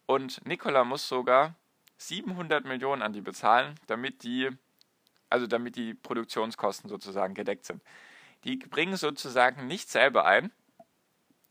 Und 0.04 0.47
Nikola 0.47 0.85
muss 0.85 1.09
sogar 1.09 1.54
700 1.97 2.66
Millionen 2.66 3.00
an 3.00 3.14
die 3.14 3.23
bezahlen, 3.23 3.76
damit 3.87 4.25
die, 4.25 4.50
also 5.31 5.47
damit 5.47 5.76
die 5.76 5.95
Produktionskosten 5.95 6.90
sozusagen 6.90 7.33
gedeckt 7.33 7.64
sind. 7.64 7.83
Die 8.45 8.57
bringen 8.57 8.97
sozusagen 8.97 9.66
nicht 9.69 9.88
selber 9.88 10.26
ein, 10.26 10.52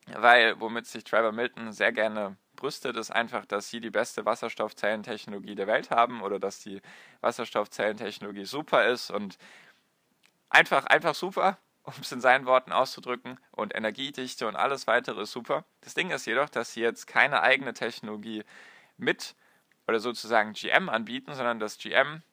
weil 0.05 0.59
womit 0.59 0.85
sich 0.85 1.03
Trevor 1.03 1.31
Milton 1.31 1.71
sehr 1.71 1.91
gerne 1.91 2.37
brüstet, 2.55 2.97
ist 2.97 3.09
einfach, 3.09 3.47
dass 3.47 3.71
sie 3.71 3.81
die 3.81 3.89
beste 3.89 4.25
Wasserstoffzellentechnologie 4.25 5.55
der 5.55 5.65
Welt 5.65 5.89
haben 5.89 6.21
oder 6.21 6.37
dass 6.37 6.59
die 6.59 6.83
Wasserstoffzellentechnologie 7.21 8.45
super 8.45 8.85
ist 8.85 9.09
und 9.09 9.39
einfach, 10.51 10.85
einfach 10.85 11.15
super 11.15 11.57
um 11.83 11.93
es 12.01 12.11
in 12.11 12.21
seinen 12.21 12.45
Worten 12.45 12.71
auszudrücken, 12.71 13.39
und 13.51 13.75
Energiedichte 13.75 14.47
und 14.47 14.55
alles 14.55 14.87
weitere 14.87 15.21
ist 15.23 15.31
super. 15.31 15.65
Das 15.81 15.93
Ding 15.93 16.11
ist 16.11 16.25
jedoch, 16.25 16.49
dass 16.49 16.73
sie 16.73 16.81
jetzt 16.81 17.07
keine 17.07 17.41
eigene 17.41 17.73
Technologie 17.73 18.43
mit 18.97 19.35
oder 19.87 19.99
sozusagen 19.99 20.53
GM 20.53 20.89
anbieten, 20.89 21.33
sondern 21.33 21.59
dass 21.59 21.77
GM, 21.77 22.23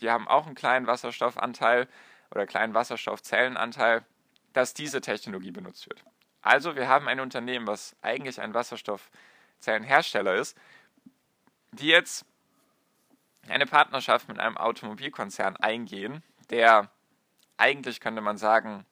die 0.00 0.10
haben 0.10 0.28
auch 0.28 0.46
einen 0.46 0.54
kleinen 0.54 0.86
Wasserstoffanteil 0.86 1.88
oder 2.30 2.46
kleinen 2.46 2.74
Wasserstoffzellenanteil, 2.74 4.04
dass 4.52 4.74
diese 4.74 5.00
Technologie 5.00 5.52
benutzt 5.52 5.88
wird. 5.88 6.04
Also 6.42 6.76
wir 6.76 6.88
haben 6.88 7.08
ein 7.08 7.20
Unternehmen, 7.20 7.66
was 7.66 7.96
eigentlich 8.02 8.40
ein 8.40 8.54
Wasserstoffzellenhersteller 8.54 10.34
ist, 10.34 10.56
die 11.72 11.88
jetzt 11.88 12.24
eine 13.48 13.66
Partnerschaft 13.66 14.28
mit 14.28 14.38
einem 14.38 14.56
Automobilkonzern 14.56 15.56
eingehen, 15.56 16.22
der 16.50 16.90
eigentlich 17.58 18.00
könnte 18.00 18.20
man 18.20 18.38
sagen, 18.38 18.86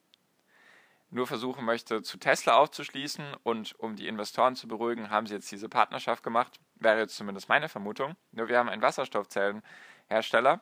nur 1.11 1.27
versuchen 1.27 1.65
möchte, 1.65 2.03
zu 2.03 2.19
Tesla 2.19 2.57
aufzuschließen 2.57 3.35
und 3.43 3.79
um 3.79 3.97
die 3.97 4.09
Investoren 4.09 4.57
zu 4.57 4.69
beruhigen, 4.69 5.11
haben 5.11 5.27
sie 5.27 5.35
jetzt 5.35 5.51
diese 5.51 5.69
Partnerschaft 5.69 6.23
gemacht. 6.23 6.59
Wäre 6.75 6.99
jetzt 6.99 7.17
zumindest 7.17 7.49
meine 7.49 7.69
Vermutung. 7.69 8.17
Nur 8.33 8.49
wir 8.49 8.59
haben 8.59 8.69
einen 8.69 8.83
Wasserstoffzellenhersteller, 8.83 10.61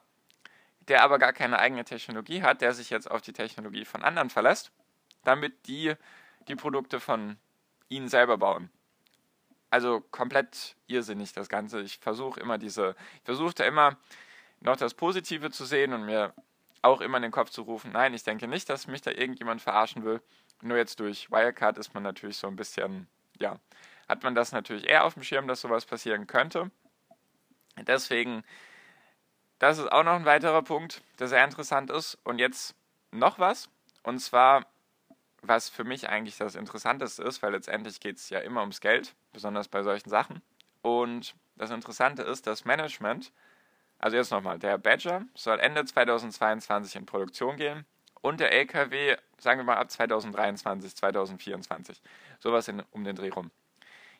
der 0.80 1.02
aber 1.02 1.18
gar 1.18 1.32
keine 1.32 1.58
eigene 1.58 1.84
Technologie 1.84 2.42
hat, 2.42 2.60
der 2.60 2.74
sich 2.74 2.90
jetzt 2.90 3.10
auf 3.10 3.22
die 3.22 3.32
Technologie 3.32 3.84
von 3.84 4.04
anderen 4.04 4.30
verlässt, 4.30 4.70
damit 5.24 5.66
die 5.66 5.94
die 6.48 6.56
Produkte 6.56 7.00
von 7.00 7.38
ihnen 7.88 8.08
selber 8.08 8.36
bauen. 8.36 8.70
Also 9.70 10.02
komplett 10.10 10.76
irrsinnig 10.86 11.32
das 11.32 11.48
Ganze. 11.48 11.80
Ich 11.80 11.98
versuche 11.98 12.38
immer 12.38 12.58
diese, 12.58 12.94
ich 13.16 13.24
versuche 13.24 13.54
da 13.54 13.64
immer 13.64 13.96
noch 14.60 14.76
das 14.76 14.94
Positive 14.94 15.50
zu 15.50 15.64
sehen 15.64 15.92
und 15.92 16.04
mir 16.04 16.34
auch 16.84 17.00
immer 17.00 17.16
in 17.16 17.22
den 17.22 17.32
Kopf 17.32 17.50
zu 17.50 17.62
rufen, 17.62 17.92
nein, 17.92 18.14
ich 18.14 18.24
denke 18.24 18.46
nicht, 18.46 18.68
dass 18.68 18.86
mich 18.86 19.00
da 19.00 19.10
irgendjemand 19.10 19.62
verarschen 19.62 20.04
will. 20.04 20.20
Nur 20.60 20.76
jetzt 20.76 21.00
durch 21.00 21.30
Wirecard 21.30 21.78
ist 21.78 21.94
man 21.94 22.02
natürlich 22.02 22.36
so 22.36 22.46
ein 22.46 22.56
bisschen, 22.56 23.08
ja, 23.38 23.58
hat 24.08 24.22
man 24.22 24.34
das 24.34 24.52
natürlich 24.52 24.88
eher 24.88 25.04
auf 25.04 25.14
dem 25.14 25.22
Schirm, 25.22 25.48
dass 25.48 25.62
sowas 25.62 25.86
passieren 25.86 26.26
könnte. 26.26 26.70
Deswegen, 27.86 28.44
das 29.58 29.78
ist 29.78 29.90
auch 29.90 30.04
noch 30.04 30.12
ein 30.12 30.26
weiterer 30.26 30.62
Punkt, 30.62 31.02
der 31.18 31.28
sehr 31.28 31.42
interessant 31.44 31.90
ist. 31.90 32.18
Und 32.22 32.38
jetzt 32.38 32.74
noch 33.10 33.38
was, 33.38 33.70
und 34.02 34.18
zwar, 34.18 34.66
was 35.40 35.70
für 35.70 35.84
mich 35.84 36.08
eigentlich 36.08 36.36
das 36.36 36.54
Interessanteste 36.54 37.22
ist, 37.22 37.42
weil 37.42 37.52
letztendlich 37.52 37.98
geht 38.00 38.16
es 38.16 38.28
ja 38.28 38.40
immer 38.40 38.60
ums 38.60 38.80
Geld, 38.80 39.14
besonders 39.32 39.68
bei 39.68 39.82
solchen 39.82 40.10
Sachen. 40.10 40.42
Und 40.82 41.34
das 41.56 41.70
Interessante 41.70 42.22
ist, 42.22 42.46
das 42.46 42.66
Management 42.66 43.32
also 44.04 44.18
jetzt 44.18 44.32
nochmal, 44.32 44.58
der 44.58 44.76
Badger 44.76 45.24
soll 45.34 45.58
Ende 45.60 45.82
2022 45.82 46.94
in 46.96 47.06
Produktion 47.06 47.56
gehen 47.56 47.86
und 48.20 48.38
der 48.38 48.52
LKW, 48.52 49.16
sagen 49.38 49.60
wir 49.60 49.64
mal 49.64 49.78
ab 49.78 49.90
2023, 49.90 50.94
2024. 50.94 52.02
Sowas 52.38 52.68
in, 52.68 52.82
um 52.90 53.02
den 53.02 53.16
Dreh 53.16 53.30
rum. 53.30 53.50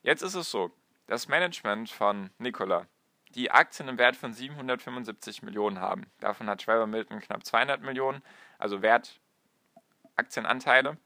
Jetzt 0.01 0.23
ist 0.23 0.37
es 0.37 0.51
so, 0.51 0.71
das 1.07 1.29
Management 1.29 1.91
von 1.91 2.31
Nikola, 2.39 2.87
die 3.35 3.51
Aktien 3.51 3.91
im 3.91 3.99
Wert 3.99 4.17
von 4.17 4.33
775 4.33 5.43
Millionen 5.43 5.79
haben. 5.81 6.07
Davon 6.19 6.49
hat 6.49 6.63
Trevor 6.63 6.87
Milton 6.87 7.21
knapp 7.21 7.45
200 7.45 7.83
Millionen, 7.83 8.23
also 8.57 8.81
Wert 8.81 9.21
Aktienanteile. 10.17 10.97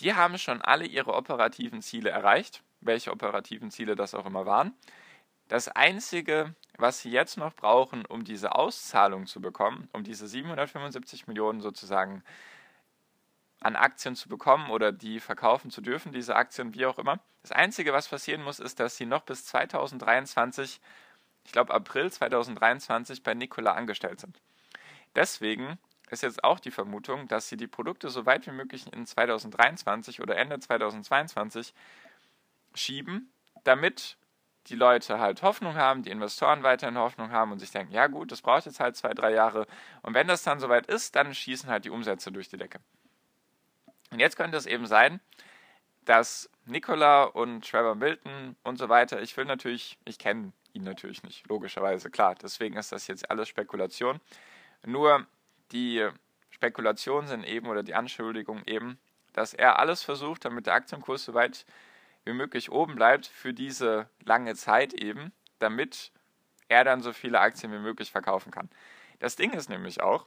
Die 0.00 0.12
haben 0.12 0.36
schon 0.36 0.60
alle 0.60 0.84
ihre 0.84 1.14
operativen 1.14 1.80
Ziele 1.80 2.10
erreicht, 2.10 2.62
welche 2.82 3.10
operativen 3.10 3.70
Ziele 3.70 3.96
das 3.96 4.14
auch 4.14 4.26
immer 4.26 4.44
waren. 4.44 4.74
Das 5.48 5.68
Einzige, 5.68 6.54
was 6.76 7.00
sie 7.00 7.10
jetzt 7.10 7.36
noch 7.36 7.54
brauchen, 7.54 8.04
um 8.04 8.24
diese 8.24 8.54
Auszahlung 8.54 9.26
zu 9.26 9.40
bekommen, 9.40 9.88
um 9.92 10.02
diese 10.02 10.26
775 10.26 11.28
Millionen 11.28 11.60
sozusagen 11.60 12.24
an 13.60 13.76
Aktien 13.76 14.16
zu 14.16 14.28
bekommen 14.28 14.70
oder 14.70 14.92
die 14.92 15.20
verkaufen 15.20 15.70
zu 15.70 15.80
dürfen, 15.80 16.12
diese 16.12 16.36
Aktien, 16.36 16.74
wie 16.74 16.86
auch 16.86 16.98
immer. 16.98 17.20
Das 17.42 17.52
Einzige, 17.52 17.92
was 17.92 18.08
passieren 18.08 18.42
muss, 18.42 18.58
ist, 18.58 18.80
dass 18.80 18.96
sie 18.96 19.06
noch 19.06 19.22
bis 19.22 19.46
2023, 19.46 20.80
ich 21.44 21.52
glaube 21.52 21.72
April 21.72 22.10
2023, 22.10 23.22
bei 23.22 23.34
Nikola 23.34 23.72
angestellt 23.72 24.20
sind. 24.20 24.40
Deswegen 25.14 25.78
ist 26.10 26.22
jetzt 26.22 26.44
auch 26.44 26.60
die 26.60 26.70
Vermutung, 26.70 27.28
dass 27.28 27.48
sie 27.48 27.56
die 27.56 27.66
Produkte 27.66 28.10
so 28.10 28.26
weit 28.26 28.46
wie 28.46 28.52
möglich 28.52 28.92
in 28.92 29.06
2023 29.06 30.20
oder 30.20 30.36
Ende 30.36 30.58
2022 30.58 31.72
schieben, 32.74 33.32
damit 33.64 34.16
die 34.66 34.74
Leute 34.74 35.18
halt 35.18 35.42
Hoffnung 35.42 35.76
haben, 35.76 36.02
die 36.02 36.10
Investoren 36.10 36.62
weiterhin 36.62 36.98
Hoffnung 36.98 37.30
haben 37.30 37.52
und 37.52 37.58
sich 37.58 37.70
denken, 37.70 37.92
ja 37.92 38.06
gut, 38.08 38.32
das 38.32 38.42
braucht 38.42 38.66
jetzt 38.66 38.80
halt 38.80 38.96
zwei, 38.96 39.14
drei 39.14 39.32
Jahre. 39.32 39.66
Und 40.02 40.14
wenn 40.14 40.26
das 40.26 40.42
dann 40.42 40.58
soweit 40.58 40.86
ist, 40.86 41.14
dann 41.14 41.34
schießen 41.34 41.68
halt 41.68 41.84
die 41.84 41.90
Umsätze 41.90 42.32
durch 42.32 42.48
die 42.48 42.56
Decke. 42.56 42.80
Und 44.10 44.18
jetzt 44.18 44.36
könnte 44.36 44.56
es 44.56 44.66
eben 44.66 44.86
sein, 44.86 45.20
dass 46.04 46.50
Nicola 46.64 47.24
und 47.24 47.68
Trevor 47.68 47.94
Milton 47.94 48.56
und 48.62 48.78
so 48.78 48.88
weiter, 48.88 49.20
ich 49.20 49.36
will 49.36 49.44
natürlich, 49.44 49.98
ich 50.04 50.18
kenne 50.18 50.52
ihn 50.72 50.84
natürlich 50.84 51.22
nicht, 51.22 51.48
logischerweise, 51.48 52.10
klar, 52.10 52.34
deswegen 52.40 52.76
ist 52.76 52.92
das 52.92 53.06
jetzt 53.06 53.30
alles 53.30 53.48
Spekulation. 53.48 54.20
Nur 54.84 55.26
die 55.72 56.08
Spekulationen 56.50 57.28
sind 57.28 57.44
eben 57.44 57.68
oder 57.68 57.82
die 57.82 57.94
Anschuldigungen 57.94 58.64
eben, 58.66 58.98
dass 59.32 59.52
er 59.52 59.78
alles 59.78 60.02
versucht, 60.02 60.44
damit 60.44 60.66
der 60.66 60.74
Aktienkurs 60.74 61.24
so 61.24 61.34
weit 61.34 61.66
wie 62.26 62.32
möglich 62.32 62.70
oben 62.70 62.96
bleibt 62.96 63.26
für 63.26 63.54
diese 63.54 64.10
lange 64.24 64.54
Zeit 64.54 64.92
eben, 64.92 65.32
damit 65.58 66.12
er 66.68 66.84
dann 66.84 67.00
so 67.00 67.12
viele 67.12 67.40
Aktien 67.40 67.72
wie 67.72 67.78
möglich 67.78 68.10
verkaufen 68.10 68.50
kann. 68.50 68.68
Das 69.20 69.36
Ding 69.36 69.52
ist 69.52 69.70
nämlich 69.70 70.02
auch, 70.02 70.26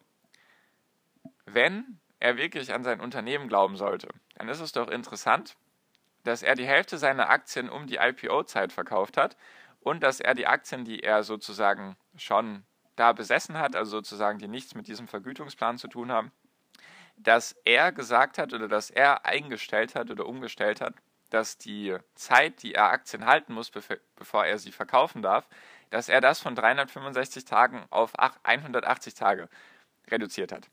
wenn 1.45 1.99
er 2.19 2.37
wirklich 2.37 2.73
an 2.73 2.83
sein 2.83 3.01
Unternehmen 3.01 3.47
glauben 3.47 3.75
sollte, 3.75 4.07
dann 4.35 4.49
ist 4.49 4.61
es 4.61 4.71
doch 4.71 4.87
interessant, 4.87 5.55
dass 6.23 6.41
er 6.41 6.55
die 6.55 6.65
Hälfte 6.65 6.97
seiner 6.97 7.29
Aktien 7.29 7.69
um 7.69 7.85
die 7.85 7.97
IPO-Zeit 7.97 8.71
verkauft 8.71 9.17
hat 9.17 9.37
und 9.81 10.01
dass 10.01 10.19
er 10.19 10.33
die 10.35 10.47
Aktien, 10.47 10.85
die 10.85 11.01
er 11.01 11.23
sozusagen 11.23 11.97
schon 12.17 12.63
da 12.95 13.13
besessen 13.13 13.57
hat, 13.57 13.75
also 13.75 13.91
sozusagen 13.91 14.39
die 14.39 14.47
nichts 14.47 14.75
mit 14.75 14.87
diesem 14.87 15.07
Vergütungsplan 15.07 15.77
zu 15.77 15.87
tun 15.87 16.11
haben, 16.11 16.31
dass 17.17 17.55
er 17.65 17.91
gesagt 17.91 18.37
hat 18.37 18.53
oder 18.53 18.67
dass 18.67 18.89
er 18.89 19.25
eingestellt 19.25 19.95
hat 19.95 20.09
oder 20.11 20.25
umgestellt 20.25 20.81
hat, 20.81 20.95
dass 21.29 21.57
die 21.57 21.97
Zeit, 22.15 22.63
die 22.63 22.73
er 22.73 22.89
Aktien 22.89 23.25
halten 23.25 23.53
muss, 23.53 23.71
bevor 23.71 24.45
er 24.45 24.57
sie 24.57 24.71
verkaufen 24.71 25.21
darf, 25.21 25.47
dass 25.89 26.09
er 26.09 26.21
das 26.21 26.39
von 26.39 26.55
365 26.55 27.45
Tagen 27.45 27.85
auf 27.89 28.13
180 28.43 29.13
Tage 29.13 29.49
reduziert 30.07 30.51
hat. 30.51 30.69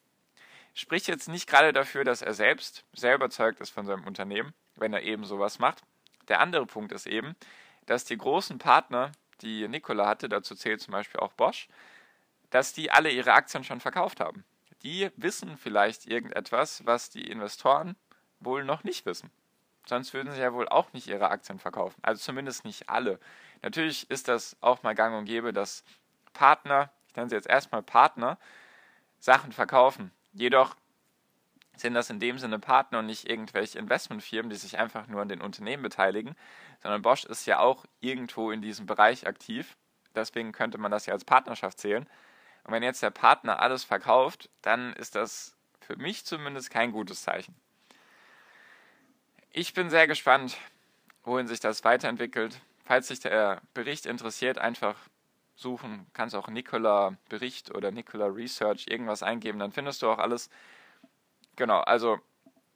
Spricht 0.75 1.09
jetzt 1.09 1.29
nicht 1.29 1.49
gerade 1.49 1.73
dafür, 1.73 2.05
dass 2.05 2.21
er 2.21 2.35
selbst 2.35 2.85
sehr 2.93 3.15
überzeugt 3.15 3.61
ist 3.61 3.71
von 3.71 3.87
seinem 3.87 4.07
Unternehmen, 4.07 4.53
wenn 4.75 4.93
er 4.93 5.03
eben 5.03 5.25
sowas 5.25 5.59
macht. 5.59 5.83
Der 6.29 6.41
andere 6.41 6.67
Punkt 6.67 6.93
ist 6.93 7.07
eben, 7.07 7.35
dass 7.87 8.05
die 8.05 8.19
großen 8.19 8.59
Partner, 8.59 9.13
die 9.41 9.67
Nikola 9.69 10.07
hatte, 10.07 10.29
dazu 10.29 10.55
zählt 10.55 10.81
zum 10.81 10.93
Beispiel 10.93 11.21
auch 11.21 11.33
Bosch, 11.33 11.69
dass 12.51 12.73
die 12.73 12.91
alle 12.91 13.11
ihre 13.11 13.33
Aktien 13.33 13.65
schon 13.65 13.81
verkauft 13.81 14.21
haben. 14.21 14.45
Die 14.83 15.11
wissen 15.17 15.57
vielleicht 15.57 16.07
irgendetwas, 16.07 16.85
was 16.85 17.09
die 17.11 17.31
Investoren 17.31 17.97
wohl 18.41 18.65
noch 18.65 18.85
nicht 18.85 19.07
wissen. 19.07 19.31
Sonst 19.89 20.13
würden 20.15 20.33
sie 20.33 20.41
ja 20.41 20.53
wohl 20.53 20.69
auch 20.69 20.93
nicht 20.93 21.07
ihre 21.07 21.31
Aktien 21.31 21.59
verkaufen. 21.59 21.99
Also 22.03 22.21
zumindest 22.23 22.65
nicht 22.65 22.89
alle. 22.89 23.19
Natürlich 23.63 24.11
ist 24.11 24.29
das 24.29 24.57
auch 24.61 24.83
mal 24.83 24.95
gang 24.95 25.17
und 25.17 25.25
gäbe, 25.27 25.53
dass 25.53 25.85
Partner, 26.33 26.91
ich 27.09 27.17
nenne 27.17 27.29
sie 27.29 27.37
jetzt 27.37 27.49
erstmal 27.49 27.83
Partner, 27.83 28.39
Sachen 29.19 29.53
verkaufen. 29.53 30.11
Jedoch 30.33 30.77
sind 31.77 31.95
das 31.95 32.11
in 32.11 32.21
dem 32.21 32.39
Sinne 32.39 32.59
Partner 32.59 33.01
und 33.01 33.07
nicht 33.07 33.29
irgendwelche 33.29 33.79
Investmentfirmen, 33.79 34.51
die 34.51 34.57
sich 34.57 34.79
einfach 34.79 35.07
nur 35.07 35.23
an 35.23 35.29
den 35.29 35.41
Unternehmen 35.41 35.83
beteiligen, 35.83 36.35
sondern 36.83 37.03
Bosch 37.03 37.25
ist 37.25 37.47
ja 37.47 37.59
auch 37.59 37.85
irgendwo 38.01 38.51
in 38.51 38.63
diesem 38.63 38.87
Bereich 38.87 39.27
aktiv. 39.27 39.77
Deswegen 40.15 40.53
könnte 40.53 40.79
man 40.79 40.91
das 40.91 41.07
ja 41.07 41.13
als 41.13 41.25
Partnerschaft 41.25 41.79
zählen. 41.79 42.09
Und 42.65 42.73
wenn 42.73 42.83
jetzt 42.83 43.03
der 43.03 43.11
Partner 43.11 43.61
alles 43.61 43.85
verkauft, 43.85 44.49
dann 44.63 44.93
ist 44.95 45.15
das 45.15 45.57
für 45.81 45.97
mich 45.97 46.25
zumindest 46.25 46.71
kein 46.71 46.93
gutes 46.93 47.23
Zeichen. 47.23 47.55
Ich 49.59 49.73
bin 49.73 49.89
sehr 49.89 50.07
gespannt, 50.07 50.59
wohin 51.25 51.47
sich 51.47 51.61
das 51.61 51.83
weiterentwickelt. 51.83 52.61
Falls 52.85 53.09
sich 53.09 53.21
der 53.21 53.63
Bericht 53.73 54.05
interessiert, 54.05 54.59
einfach 54.59 54.99
suchen. 55.55 56.07
Kannst 56.13 56.35
auch 56.35 56.49
Nikola 56.49 57.17
Bericht 57.31 57.75
oder 57.75 57.91
Nikola 57.91 58.27
Research 58.27 58.85
irgendwas 58.87 59.23
eingeben, 59.23 59.59
dann 59.59 59.73
findest 59.73 60.03
du 60.03 60.11
auch 60.11 60.19
alles. 60.19 60.51
Genau, 61.57 61.81
also 61.81 62.19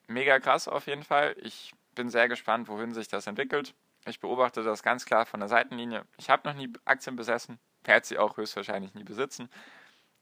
mega 0.06 0.40
krass 0.40 0.68
auf 0.68 0.86
jeden 0.86 1.02
Fall. 1.02 1.36
Ich 1.42 1.74
bin 1.94 2.08
sehr 2.08 2.28
gespannt, 2.28 2.66
wohin 2.68 2.94
sich 2.94 3.08
das 3.08 3.26
entwickelt. 3.26 3.74
Ich 4.06 4.18
beobachte 4.18 4.62
das 4.62 4.82
ganz 4.82 5.04
klar 5.04 5.26
von 5.26 5.40
der 5.40 5.50
Seitenlinie. 5.50 6.06
Ich 6.16 6.30
habe 6.30 6.48
noch 6.48 6.56
nie 6.56 6.72
Aktien 6.86 7.14
besessen, 7.14 7.58
werde 7.84 8.06
sie 8.06 8.16
auch 8.16 8.38
höchstwahrscheinlich 8.38 8.94
nie 8.94 9.04
besitzen. 9.04 9.50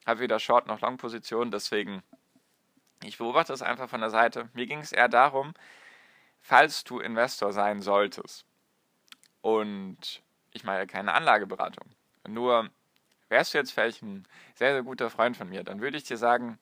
Habe 0.06 0.18
weder 0.18 0.40
Short 0.40 0.66
noch 0.66 0.80
Long 0.80 0.96
Position, 0.96 1.52
deswegen 1.52 2.02
ich 3.04 3.18
beobachte 3.18 3.52
es 3.52 3.62
einfach 3.62 3.88
von 3.88 4.00
der 4.00 4.10
Seite. 4.10 4.48
Mir 4.54 4.66
ging 4.66 4.80
es 4.80 4.90
eher 4.90 5.08
darum, 5.08 5.54
falls 6.48 6.82
du 6.82 6.98
Investor 6.98 7.52
sein 7.52 7.82
solltest 7.82 8.46
und 9.42 10.22
ich 10.50 10.64
mache 10.64 10.86
keine 10.86 11.12
Anlageberatung, 11.12 11.84
nur 12.26 12.70
wärst 13.28 13.52
du 13.52 13.58
jetzt 13.58 13.72
vielleicht 13.72 14.02
ein 14.02 14.26
sehr, 14.54 14.72
sehr 14.72 14.82
guter 14.82 15.10
Freund 15.10 15.36
von 15.36 15.50
mir, 15.50 15.62
dann 15.62 15.82
würde 15.82 15.98
ich 15.98 16.04
dir 16.04 16.16
sagen, 16.16 16.58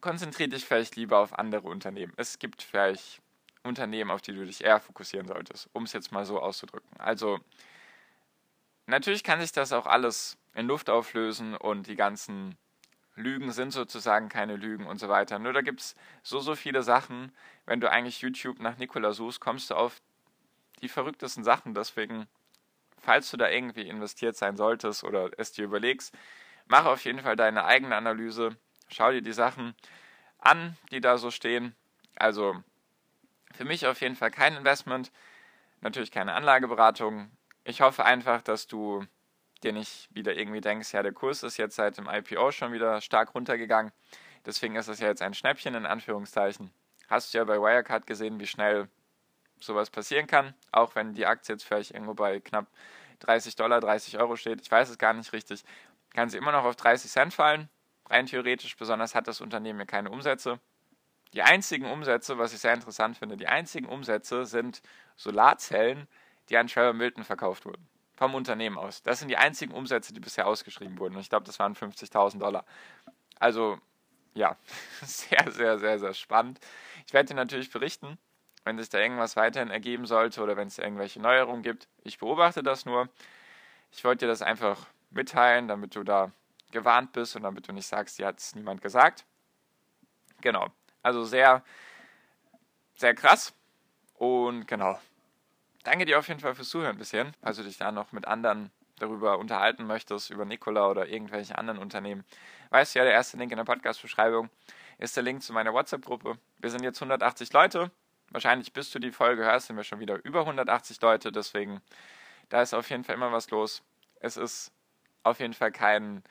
konzentriere 0.00 0.48
dich 0.48 0.64
vielleicht 0.64 0.96
lieber 0.96 1.18
auf 1.18 1.38
andere 1.38 1.68
Unternehmen. 1.68 2.12
Es 2.16 2.40
gibt 2.40 2.62
vielleicht 2.62 3.22
Unternehmen, 3.62 4.10
auf 4.10 4.22
die 4.22 4.32
du 4.32 4.44
dich 4.44 4.64
eher 4.64 4.80
fokussieren 4.80 5.28
solltest, 5.28 5.70
um 5.72 5.84
es 5.84 5.92
jetzt 5.92 6.10
mal 6.10 6.24
so 6.24 6.40
auszudrücken. 6.40 6.90
Also 6.98 7.38
natürlich 8.86 9.22
kann 9.22 9.40
sich 9.40 9.52
das 9.52 9.72
auch 9.72 9.86
alles 9.86 10.36
in 10.54 10.66
Luft 10.66 10.90
auflösen 10.90 11.56
und 11.56 11.86
die 11.86 11.96
ganzen 11.96 12.58
Lügen 13.18 13.52
sind 13.52 13.72
sozusagen 13.72 14.28
keine 14.28 14.56
Lügen 14.56 14.86
und 14.86 14.98
so 14.98 15.08
weiter. 15.08 15.38
Nur 15.38 15.52
da 15.52 15.60
gibt 15.60 15.80
es 15.80 15.96
so, 16.22 16.40
so 16.40 16.54
viele 16.54 16.82
Sachen. 16.82 17.32
Wenn 17.66 17.80
du 17.80 17.90
eigentlich 17.90 18.20
YouTube 18.20 18.60
nach 18.60 18.78
Nikola 18.78 19.12
suchst, 19.12 19.40
kommst 19.40 19.70
du 19.70 19.74
auf 19.74 20.00
die 20.80 20.88
verrücktesten 20.88 21.44
Sachen. 21.44 21.74
Deswegen, 21.74 22.28
falls 22.98 23.30
du 23.30 23.36
da 23.36 23.48
irgendwie 23.48 23.88
investiert 23.88 24.36
sein 24.36 24.56
solltest 24.56 25.04
oder 25.04 25.30
es 25.36 25.52
dir 25.52 25.64
überlegst, 25.64 26.14
mach 26.66 26.84
auf 26.86 27.04
jeden 27.04 27.20
Fall 27.20 27.36
deine 27.36 27.64
eigene 27.64 27.96
Analyse. 27.96 28.56
Schau 28.88 29.10
dir 29.10 29.22
die 29.22 29.32
Sachen 29.32 29.74
an, 30.38 30.76
die 30.92 31.00
da 31.00 31.18
so 31.18 31.30
stehen. 31.30 31.74
Also 32.16 32.62
für 33.52 33.64
mich 33.64 33.86
auf 33.86 34.00
jeden 34.00 34.16
Fall 34.16 34.30
kein 34.30 34.56
Investment, 34.56 35.10
natürlich 35.80 36.10
keine 36.10 36.34
Anlageberatung. 36.34 37.30
Ich 37.64 37.80
hoffe 37.80 38.04
einfach, 38.04 38.42
dass 38.42 38.66
du 38.66 39.04
dir 39.62 39.72
nicht 39.72 40.08
wieder 40.14 40.36
irgendwie 40.36 40.60
denkst, 40.60 40.92
ja, 40.92 41.02
der 41.02 41.12
Kurs 41.12 41.42
ist 41.42 41.56
jetzt 41.56 41.76
seit 41.76 41.98
dem 41.98 42.08
IPO 42.08 42.52
schon 42.52 42.72
wieder 42.72 43.00
stark 43.00 43.34
runtergegangen. 43.34 43.92
Deswegen 44.46 44.76
ist 44.76 44.88
das 44.88 45.00
ja 45.00 45.08
jetzt 45.08 45.22
ein 45.22 45.34
Schnäppchen 45.34 45.74
in 45.74 45.86
Anführungszeichen. 45.86 46.70
Hast 47.08 47.32
du 47.32 47.38
ja 47.38 47.44
bei 47.44 47.58
Wirecard 47.58 48.06
gesehen, 48.06 48.38
wie 48.38 48.46
schnell 48.46 48.88
sowas 49.60 49.90
passieren 49.90 50.26
kann, 50.26 50.54
auch 50.70 50.94
wenn 50.94 51.14
die 51.14 51.26
Aktie 51.26 51.54
jetzt 51.54 51.64
vielleicht 51.64 51.90
irgendwo 51.90 52.14
bei 52.14 52.40
knapp 52.40 52.66
30 53.20 53.56
Dollar, 53.56 53.80
30 53.80 54.18
Euro 54.18 54.36
steht. 54.36 54.60
Ich 54.60 54.70
weiß 54.70 54.88
es 54.90 54.98
gar 54.98 55.12
nicht 55.12 55.32
richtig. 55.32 55.64
Kann 56.14 56.28
sie 56.28 56.38
immer 56.38 56.52
noch 56.52 56.64
auf 56.64 56.76
30 56.76 57.10
Cent 57.10 57.34
fallen, 57.34 57.68
rein 58.08 58.26
theoretisch. 58.26 58.76
Besonders 58.76 59.14
hat 59.14 59.26
das 59.26 59.40
Unternehmen 59.40 59.80
ja 59.80 59.86
keine 59.86 60.10
Umsätze. 60.10 60.60
Die 61.34 61.42
einzigen 61.42 61.86
Umsätze, 61.86 62.38
was 62.38 62.52
ich 62.52 62.60
sehr 62.60 62.72
interessant 62.72 63.18
finde, 63.18 63.36
die 63.36 63.48
einzigen 63.48 63.86
Umsätze 63.86 64.46
sind 64.46 64.80
Solarzellen, 65.16 66.06
die 66.48 66.56
an 66.56 66.68
Trevor 66.68 66.94
Milton 66.94 67.24
verkauft 67.24 67.66
wurden 67.66 67.86
vom 68.18 68.34
Unternehmen 68.34 68.76
aus. 68.76 69.00
Das 69.04 69.20
sind 69.20 69.28
die 69.28 69.36
einzigen 69.36 69.72
Umsätze, 69.72 70.12
die 70.12 70.18
bisher 70.18 70.48
ausgeschrieben 70.48 70.98
wurden. 70.98 71.14
Und 71.14 71.20
ich 71.20 71.30
glaube, 71.30 71.46
das 71.46 71.60
waren 71.60 71.76
50.000 71.76 72.40
Dollar. 72.40 72.64
Also, 73.38 73.78
ja, 74.34 74.56
sehr, 75.02 75.52
sehr, 75.52 75.78
sehr, 75.78 76.00
sehr 76.00 76.14
spannend. 76.14 76.58
Ich 77.06 77.12
werde 77.12 77.28
dir 77.28 77.34
natürlich 77.34 77.70
berichten, 77.70 78.18
wenn 78.64 78.76
sich 78.76 78.88
da 78.88 78.98
irgendwas 78.98 79.36
weiterhin 79.36 79.70
ergeben 79.70 80.04
sollte 80.04 80.42
oder 80.42 80.56
wenn 80.56 80.66
es 80.66 80.78
irgendwelche 80.78 81.22
Neuerungen 81.22 81.62
gibt. 81.62 81.86
Ich 82.02 82.18
beobachte 82.18 82.64
das 82.64 82.84
nur. 82.84 83.08
Ich 83.92 84.02
wollte 84.02 84.26
dir 84.26 84.32
das 84.32 84.42
einfach 84.42 84.88
mitteilen, 85.10 85.68
damit 85.68 85.94
du 85.94 86.02
da 86.02 86.32
gewarnt 86.72 87.12
bist 87.12 87.36
und 87.36 87.44
damit 87.44 87.68
du 87.68 87.72
nicht 87.72 87.86
sagst, 87.86 88.18
dir 88.18 88.26
hat 88.26 88.40
es 88.40 88.56
niemand 88.56 88.82
gesagt. 88.82 89.24
Genau. 90.40 90.66
Also 91.04 91.22
sehr, 91.22 91.62
sehr 92.96 93.14
krass. 93.14 93.54
Und 94.14 94.66
genau, 94.66 94.98
Danke 95.84 96.04
dir 96.04 96.18
auf 96.18 96.28
jeden 96.28 96.40
Fall 96.40 96.54
fürs 96.54 96.68
Zuhören 96.68 96.98
bisher. 96.98 97.32
Falls 97.42 97.56
du 97.56 97.62
dich 97.62 97.78
da 97.78 97.92
noch 97.92 98.12
mit 98.12 98.26
anderen 98.26 98.70
darüber 98.98 99.38
unterhalten 99.38 99.86
möchtest, 99.86 100.30
über 100.30 100.44
Nikola 100.44 100.88
oder 100.88 101.08
irgendwelche 101.08 101.56
anderen 101.56 101.78
Unternehmen, 101.78 102.24
weißt 102.70 102.94
du 102.94 102.98
ja, 102.98 103.04
der 103.04 103.14
erste 103.14 103.36
Link 103.36 103.52
in 103.52 103.56
der 103.56 103.64
Podcast-Beschreibung 103.64 104.50
ist 104.98 105.16
der 105.16 105.22
Link 105.22 105.42
zu 105.42 105.52
meiner 105.52 105.72
WhatsApp-Gruppe. 105.72 106.38
Wir 106.58 106.70
sind 106.70 106.82
jetzt 106.82 107.00
180 107.00 107.52
Leute. 107.52 107.90
Wahrscheinlich 108.30 108.72
bis 108.72 108.90
du 108.90 108.98
die 108.98 109.12
Folge 109.12 109.44
hörst, 109.44 109.68
sind 109.68 109.76
wir 109.76 109.84
schon 109.84 110.00
wieder 110.00 110.22
über 110.24 110.40
180 110.40 111.00
Leute. 111.00 111.32
Deswegen, 111.32 111.80
da 112.48 112.60
ist 112.60 112.74
auf 112.74 112.90
jeden 112.90 113.04
Fall 113.04 113.14
immer 113.14 113.32
was 113.32 113.50
los. 113.50 113.82
Es 114.20 114.36
ist 114.36 114.72
auf 115.22 115.40
jeden 115.40 115.54
Fall 115.54 115.72
kein, 115.72 116.22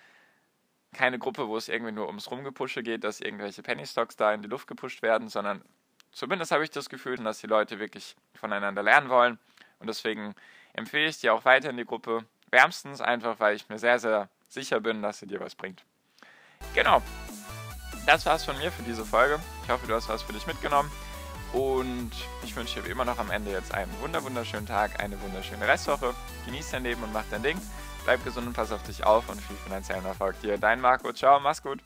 keine 0.93 1.17
Gruppe, 1.17 1.47
wo 1.47 1.57
es 1.57 1.69
irgendwie 1.69 1.93
nur 1.93 2.07
ums 2.07 2.29
Rumgepusche 2.29 2.83
geht, 2.83 3.03
dass 3.03 3.21
irgendwelche 3.21 3.63
Penny 3.63 3.85
Stocks 3.85 4.15
da 4.15 4.33
in 4.33 4.41
die 4.41 4.49
Luft 4.49 4.67
gepusht 4.67 5.01
werden, 5.01 5.29
sondern 5.29 5.63
Zumindest 6.11 6.51
habe 6.51 6.63
ich 6.63 6.71
das 6.71 6.89
Gefühl, 6.89 7.17
dass 7.17 7.39
die 7.39 7.47
Leute 7.47 7.79
wirklich 7.79 8.15
voneinander 8.33 8.83
lernen 8.83 9.09
wollen. 9.09 9.39
Und 9.79 9.87
deswegen 9.87 10.33
empfehle 10.73 11.07
ich 11.07 11.19
dir 11.19 11.33
auch 11.33 11.45
weiter 11.45 11.69
in 11.69 11.77
die 11.77 11.85
Gruppe. 11.85 12.25
Wärmstens 12.49 13.01
einfach, 13.01 13.39
weil 13.39 13.55
ich 13.55 13.69
mir 13.69 13.77
sehr, 13.77 13.99
sehr 13.99 14.29
sicher 14.47 14.79
bin, 14.79 15.01
dass 15.01 15.19
sie 15.19 15.27
dir 15.27 15.39
was 15.39 15.55
bringt. 15.55 15.83
Genau. 16.73 17.01
Das 18.05 18.25
war's 18.25 18.45
von 18.45 18.57
mir 18.57 18.71
für 18.71 18.83
diese 18.83 19.05
Folge. 19.05 19.39
Ich 19.63 19.69
hoffe, 19.69 19.85
du 19.85 19.93
hast 19.93 20.07
was 20.07 20.23
für 20.23 20.33
dich 20.33 20.47
mitgenommen. 20.47 20.89
Und 21.53 22.11
ich 22.43 22.55
wünsche 22.55 22.79
dir 22.79 22.87
wie 22.87 22.91
immer 22.91 23.05
noch 23.05 23.19
am 23.19 23.31
Ende 23.31 23.51
jetzt 23.51 23.73
einen 23.73 23.91
wunderschönen 24.01 24.65
Tag, 24.65 24.99
eine 25.01 25.19
wunderschöne 25.21 25.67
Restwoche. 25.67 26.13
Genieß 26.45 26.71
dein 26.71 26.83
Leben 26.83 27.03
und 27.03 27.13
mach 27.13 27.25
dein 27.29 27.43
Ding. 27.43 27.59
Bleib 28.03 28.23
gesund 28.23 28.47
und 28.47 28.53
pass 28.53 28.71
auf 28.71 28.83
dich 28.83 29.03
auf 29.03 29.27
und 29.29 29.41
viel 29.41 29.57
finanziellen 29.57 30.05
Erfolg 30.05 30.39
dir. 30.41 30.57
Dein 30.57 30.79
Marco. 30.79 31.11
Ciao, 31.11 31.39
mach's 31.39 31.61
gut. 31.61 31.81